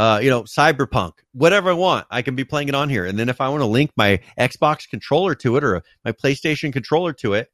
[0.00, 3.04] Uh, you know, Cyberpunk, whatever I want, I can be playing it on here.
[3.04, 6.72] And then if I want to link my Xbox controller to it or my PlayStation
[6.72, 7.52] controller to it,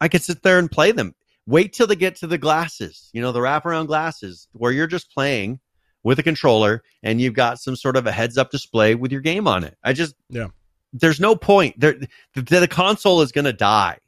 [0.00, 1.16] I can sit there and play them.
[1.48, 5.10] Wait till they get to the glasses, you know, the wraparound glasses where you're just
[5.10, 5.58] playing
[6.04, 9.20] with a controller and you've got some sort of a heads up display with your
[9.20, 9.76] game on it.
[9.82, 10.50] I just, Yeah.
[10.92, 11.80] there's no point.
[11.80, 11.96] There,
[12.34, 13.98] the, the console is going to die.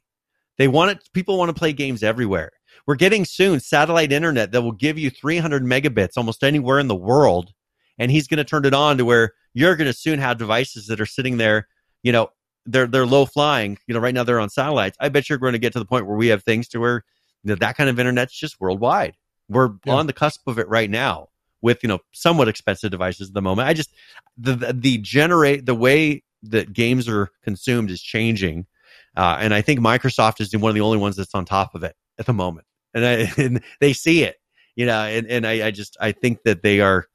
[0.57, 2.51] They want it, people want to play games everywhere.
[2.85, 6.95] We're getting soon satellite internet that will give you 300 megabits almost anywhere in the
[6.95, 7.51] world.
[7.97, 10.87] And he's going to turn it on to where you're going to soon have devices
[10.87, 11.67] that are sitting there,
[12.03, 12.29] you know,
[12.65, 13.77] they're, they're low flying.
[13.87, 14.97] You know, right now they're on satellites.
[14.99, 17.03] I bet you're going to get to the point where we have things to where
[17.43, 19.15] you know, that kind of internet's just worldwide.
[19.49, 19.93] We're Yeah.
[19.93, 21.29] on the cusp of it right now
[21.61, 23.67] with, you know, somewhat expensive devices at the moment.
[23.67, 23.93] I just,
[24.37, 28.67] the, the, the generate, the way that games are consumed is changing.
[29.15, 31.83] Uh, and I think Microsoft is one of the only ones that's on top of
[31.83, 32.67] it at the moment.
[32.93, 34.35] And, I, and they see it,
[34.75, 37.07] you know, and, and I, I just, I think that they are,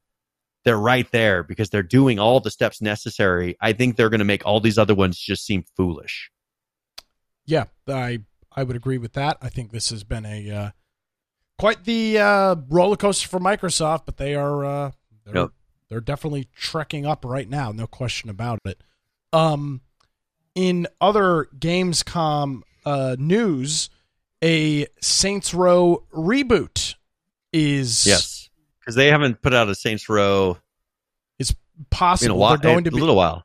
[0.65, 3.57] they're right there because they're doing all the steps necessary.
[3.61, 6.31] I think they're going to make all these other ones just seem foolish.
[7.47, 8.21] yeah, I
[8.55, 9.39] I would agree with that.
[9.41, 10.71] I think this has been a uh,
[11.59, 14.91] quite the uh, roller coaster for Microsoft, but they are uh,
[15.25, 15.49] they're,
[15.89, 18.83] they're definitely trekking up right now, no question about it.
[19.33, 19.81] Um,
[20.55, 23.91] in other Gamescom uh, news,
[24.43, 26.95] a Saints Row reboot
[27.53, 28.42] is Yes.
[28.83, 30.59] Because they haven't put out a Saints Row
[31.41, 31.55] a
[31.91, 32.37] possible.
[32.37, 33.45] while, They're going to be a little while.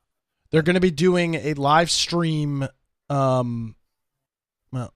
[0.51, 2.67] they're going to be doing a live stream
[3.09, 3.75] um
[4.71, 4.93] well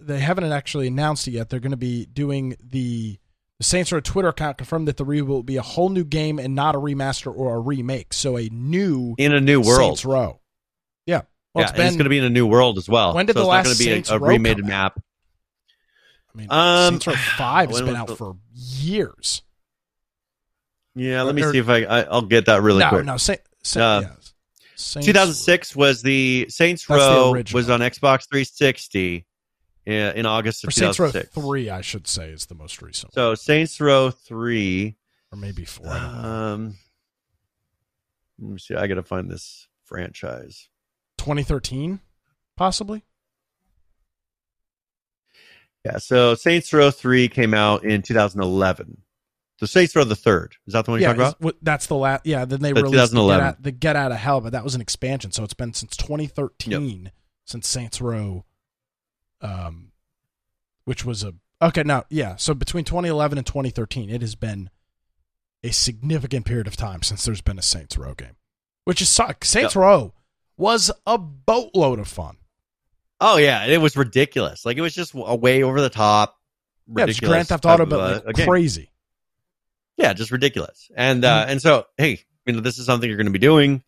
[0.00, 3.18] they haven't actually announced it yet they're going to be doing the
[3.58, 6.38] the Saints Row Twitter account confirmed that the reboot will be a whole new game
[6.38, 9.78] and not a remaster or a remake so a new In a new world.
[9.98, 10.40] Saints Row
[11.06, 11.22] yeah
[11.54, 13.14] well yeah, it's it's going to be in a new world as well.
[13.14, 15.00] When did so the it's last not going to be Saints a, a remade map.
[16.36, 19.40] I mean um, Saints Row 5 has been out the- for years
[20.94, 23.04] Yeah, let me Or- see if I, I I'll get that really no quick.
[23.06, 24.08] no Sa- Sa- Uh, yeah.
[24.76, 29.24] Saints 2006 was the Saints That's the Row was on Xbox 360
[29.86, 31.34] in, in August or of Saints Row 2006.
[31.34, 34.94] 3 I should say is the most recent So Saints Row 3
[35.32, 36.28] or maybe 4 I don't know.
[36.28, 36.78] um
[38.38, 40.68] let me see I got to find this franchise.
[41.18, 42.00] 2013
[42.56, 43.02] possibly
[45.86, 49.02] Yeah, so Saints Row 3 came out in 2011.
[49.58, 50.52] So Saints Row the 3rd.
[50.66, 51.56] Is that the one you're talking about?
[51.62, 52.26] that's the last.
[52.26, 53.46] Yeah, then they The released the get, 2011.
[53.46, 55.96] out, the Get Out of Hell, but that was an expansion, so it's been since
[55.96, 57.10] 2013
[57.44, 58.44] since Saints Row,
[59.40, 59.92] um,
[60.84, 61.32] which was a
[61.62, 61.82] okay.
[61.84, 64.68] Now, yeah, so between 2011 and 2013, it has been
[65.62, 68.36] a significant period of time since there's been a Saints Row game,
[68.84, 69.44] which is suck.
[69.44, 69.80] Saints Yep.
[69.82, 70.14] Row
[70.58, 72.36] was a boatload of fun.
[73.20, 74.64] Oh yeah, it was ridiculous.
[74.66, 76.36] Like it was just a way over the top.
[76.94, 78.46] Yeah, it's Grand Theft Auto, but of, uh, like game.
[78.46, 78.90] crazy.
[79.96, 80.90] Yeah, just ridiculous.
[80.96, 81.50] And uh, Mm-hmm.
[81.52, 83.82] and so hey, you know, this is something you're going to be doing.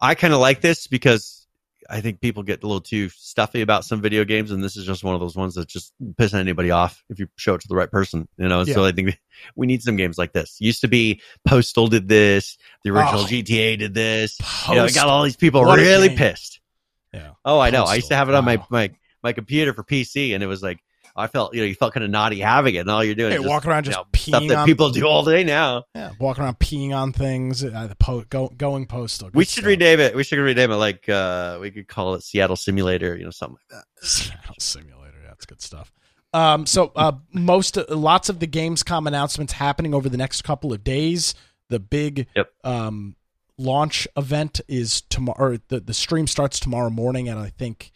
[0.00, 1.46] I kind of like this because
[1.90, 4.86] I think people get a little too stuffy about some video games, and this is
[4.86, 7.68] just one of those ones that just piss anybody off if you show it to
[7.68, 8.28] the right person.
[8.36, 9.18] You know, and so I think
[9.56, 10.56] we need some games like this.
[10.60, 13.26] Used to be Postal did this, the original Oh.
[13.26, 14.38] GTA did this.
[14.68, 16.60] You know, it got all these people What really pissed.
[17.12, 17.30] Yeah.
[17.44, 17.84] Oh, I know.
[17.84, 18.66] I used to have it on my Wow.
[18.70, 18.90] my
[19.22, 20.78] my computer for PC, and it was like
[21.16, 23.32] I felt you know you felt kind of naughty having it, and all you're doing
[23.32, 25.42] Hey, is walking around you just know, stuff peeing that on- people do all day
[25.42, 25.84] now.
[25.94, 27.64] Yeah, walking around peeing on things.
[27.64, 29.30] Uh, the po- go, going postal.
[29.34, 29.64] We should stuff.
[29.66, 30.14] rename it.
[30.14, 33.56] We should rename it like uh we could call it Seattle Simulator, you know, something
[33.72, 33.84] like that.
[34.06, 35.18] Seattle Simulator.
[35.26, 35.92] That's good stuff.
[36.34, 40.84] Um, so uh, most, lots of the Gamescom announcements happening over the next couple of
[40.84, 41.34] days.
[41.70, 42.50] The big Yep.
[42.64, 43.16] um,
[43.58, 45.58] launch event is tomorrow.
[45.68, 47.92] The the stream starts tomorrow morning at I think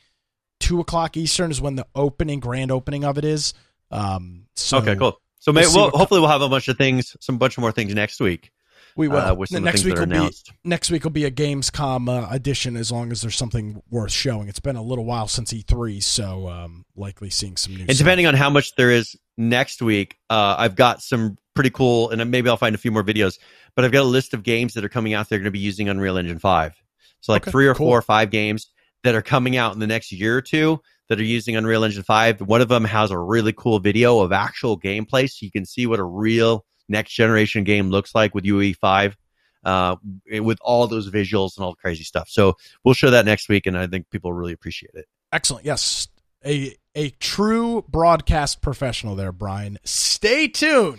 [0.60, 3.54] two o'clock Eastern is when the opening grand opening of it is.
[3.90, 5.20] Um, so okay, cool.
[5.38, 7.94] So we'll maybe we'll, hopefully we'll have a bunch of things, some bunch more things
[7.94, 8.52] next week.
[8.94, 9.16] We will.
[9.16, 10.52] uh, next week will be announced.
[10.64, 14.48] next week will be a Gamescom uh, edition as long as there's something worth showing.
[14.48, 17.86] It's been a little while since E3, so um, likely seeing some new.
[17.88, 22.10] And depending on how much there is next week, uh, I've got some pretty cool,
[22.10, 23.38] and maybe I'll find a few more videos.
[23.74, 25.28] But I've got a list of games that are coming out.
[25.28, 26.74] They're going to be using Unreal Engine Five.
[27.20, 27.86] So like Okay, three or cool.
[27.88, 28.68] four or five games
[29.04, 32.02] that are coming out in the next year or two that are using Unreal Engine
[32.02, 32.40] Five.
[32.40, 35.86] One of them has a really cool video of actual gameplay, so you can see
[35.86, 39.16] what a real next generation game looks like with UE Five.
[39.64, 39.94] Uh,
[40.40, 42.28] with all those visuals and all the crazy stuff.
[42.28, 45.06] So we'll show that next week, and I think people really appreciate it.
[45.30, 45.64] Excellent.
[45.64, 46.08] Yes,
[46.44, 49.78] a a true broadcast professional there, Brian.
[49.84, 50.98] Stay tuned.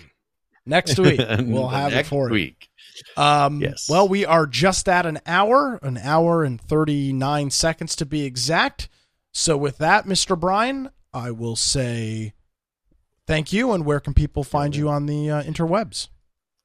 [0.65, 2.33] Next week we'll have it next for you.
[2.33, 2.69] week.
[3.17, 3.89] Um, Yes.
[3.89, 8.89] Well, we are just at an hour, an hour and 39 seconds to be exact.
[9.33, 10.39] So, with that, Mr.
[10.39, 12.33] Brian, I will say
[13.25, 13.71] thank you.
[13.71, 16.09] And where can people find you on the uh, interwebs?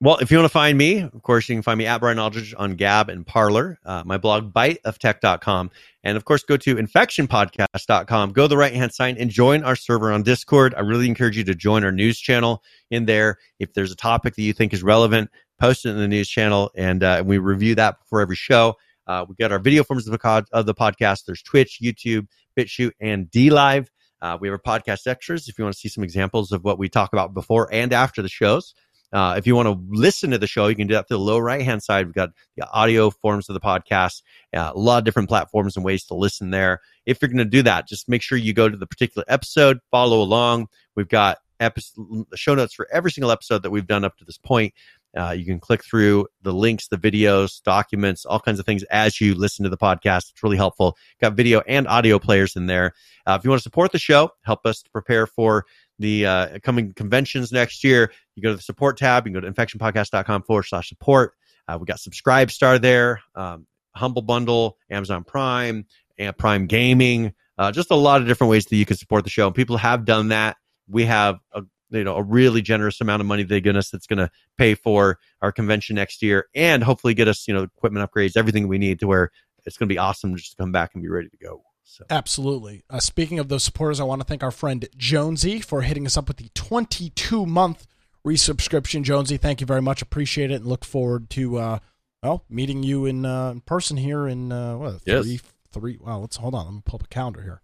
[0.01, 2.21] Well, if you want to find me, of course, you can find me at Brian
[2.21, 5.73] Aldridge on Gab and Parler, uh, my blog, biteoftech.com.
[6.05, 9.75] And of course, go to infectionpodcast.com, go to the right hand side and join our
[9.75, 10.73] server on Discord.
[10.77, 13.39] I really encourage you to join our news channel in there.
[13.59, 16.71] If there's a topic that you think is relevant, post it in the news channel
[16.77, 18.77] and uh, we review that before every show.
[19.09, 21.25] Uh, we got our video forms of the, of the podcast.
[21.25, 23.89] There's Twitch, YouTube, BitChute, and DLive.
[24.21, 26.79] Uh, we have our podcast extras if you want to see some examples of what
[26.79, 28.75] we talk about before and after the shows.
[29.13, 31.21] Uh, if you want to listen to the show, you can do that to the
[31.21, 32.07] lower right hand side.
[32.07, 34.23] We've got the audio forms of the podcast,
[34.55, 36.81] uh, a lot of different platforms and ways to listen there.
[37.07, 39.79] If you're going to do that, just make sure you go to the particular episode,
[39.91, 40.69] follow along.
[40.95, 44.39] We've got episode, show notes for every single episode that we've done up to this
[44.39, 44.75] point.
[45.17, 49.21] Uh, you can click through the links, the videos, documents, all kinds of things as
[49.21, 50.31] you listen to the podcast.
[50.31, 50.97] It's really helpful.
[51.21, 52.93] Got video and audio players in there.
[53.27, 55.65] Uh, if you want to support the show, help us to prepare for
[55.99, 59.27] the uh, coming conventions next year, you go to the support tab.
[59.27, 61.35] You can go to infectionpodcast.com forward slash support.
[61.67, 65.87] Uh, we got SubscribeStar there, um, Humble Bundle, Amazon Prime,
[66.19, 67.35] and Prime Gaming.
[67.59, 69.47] Uh, just a lot of different ways that you can support the show.
[69.47, 70.57] And people have done that.
[70.89, 74.07] We have a you know a really generous amount of money they get us that's
[74.07, 78.09] going to pay for our convention next year and hopefully get us you know equipment
[78.09, 79.31] upgrades, everything we need to where
[79.65, 81.63] it's going to be awesome just to come back and be ready to go.
[81.91, 82.83] So Absolutely.
[82.91, 86.17] Uh, speaking of those supporters, I want to thank our friend Jonesy for hitting us
[86.19, 87.87] up with the 22 month
[88.27, 89.03] resubscription.
[89.03, 90.03] Jonesy, thank you very much.
[90.03, 91.79] Appreciate it and look forward to uh,
[92.23, 95.25] well meeting you in, uh, in person here in uh, what Yes.
[95.25, 95.41] three
[95.73, 95.99] three.
[95.99, 96.67] Wow, let's hold on.
[96.67, 97.63] Let me pull up a calendar here.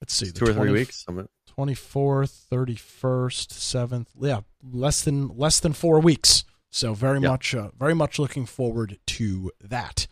[0.00, 0.30] Let's see.
[0.30, 1.04] two or three weeks.
[1.08, 4.06] I'm- 24th, 31st, 7th.
[4.20, 6.44] Yeah, less than less than 4 weeks.
[6.70, 7.28] So very Yeah.
[7.30, 10.06] much uh, very much looking forward to that.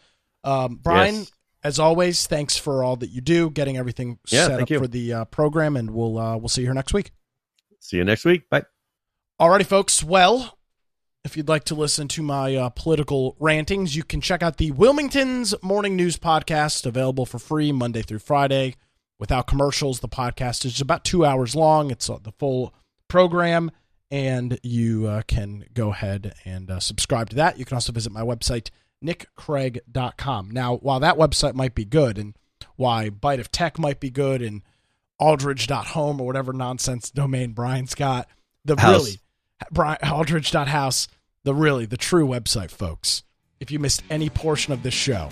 [0.44, 1.32] Um, Brian, Yes.
[1.66, 4.78] As always, thanks for all that you do, getting everything Yeah, set up you.
[4.78, 7.10] for the uh, program and we'll uh, we'll see you here next week.
[7.80, 8.48] See you next week.
[8.48, 8.62] Bye.
[9.40, 10.02] Alrighty, folks.
[10.04, 10.56] Well,
[11.24, 14.70] if you'd like to listen to my uh, political rantings, you can check out the
[14.70, 18.76] Wilmington's Morning News podcast, available for free Monday through Friday
[19.18, 19.98] without commercials.
[20.00, 21.90] The podcast is about two hours long.
[21.90, 22.72] It's uh, the full
[23.08, 23.72] program,
[24.10, 27.58] and you uh, can go ahead and uh, subscribe to that.
[27.58, 28.70] You can also visit my website,
[29.04, 30.50] nickcraig.com.
[30.50, 32.36] Now, while that website might be good, and
[32.76, 34.62] why Bite of Tech might be good, and
[35.18, 38.28] aldridge.home or whatever nonsense domain Brian's got,
[38.64, 39.04] the House.
[39.04, 39.20] really
[39.70, 41.08] Brian Aldridge.house,
[41.44, 43.22] the really the true website, folks.
[43.60, 45.30] If you missed any portion of this show,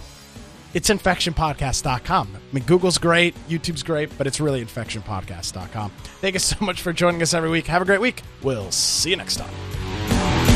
[0.72, 2.36] it's infectionpodcast.com.
[2.36, 5.90] I mean, Google's great, YouTube's great, but it's really infectionpodcast.com.
[6.20, 7.66] Thank you so much for joining us every week.
[7.66, 8.22] Have a great week.
[8.42, 10.53] We'll see you next time.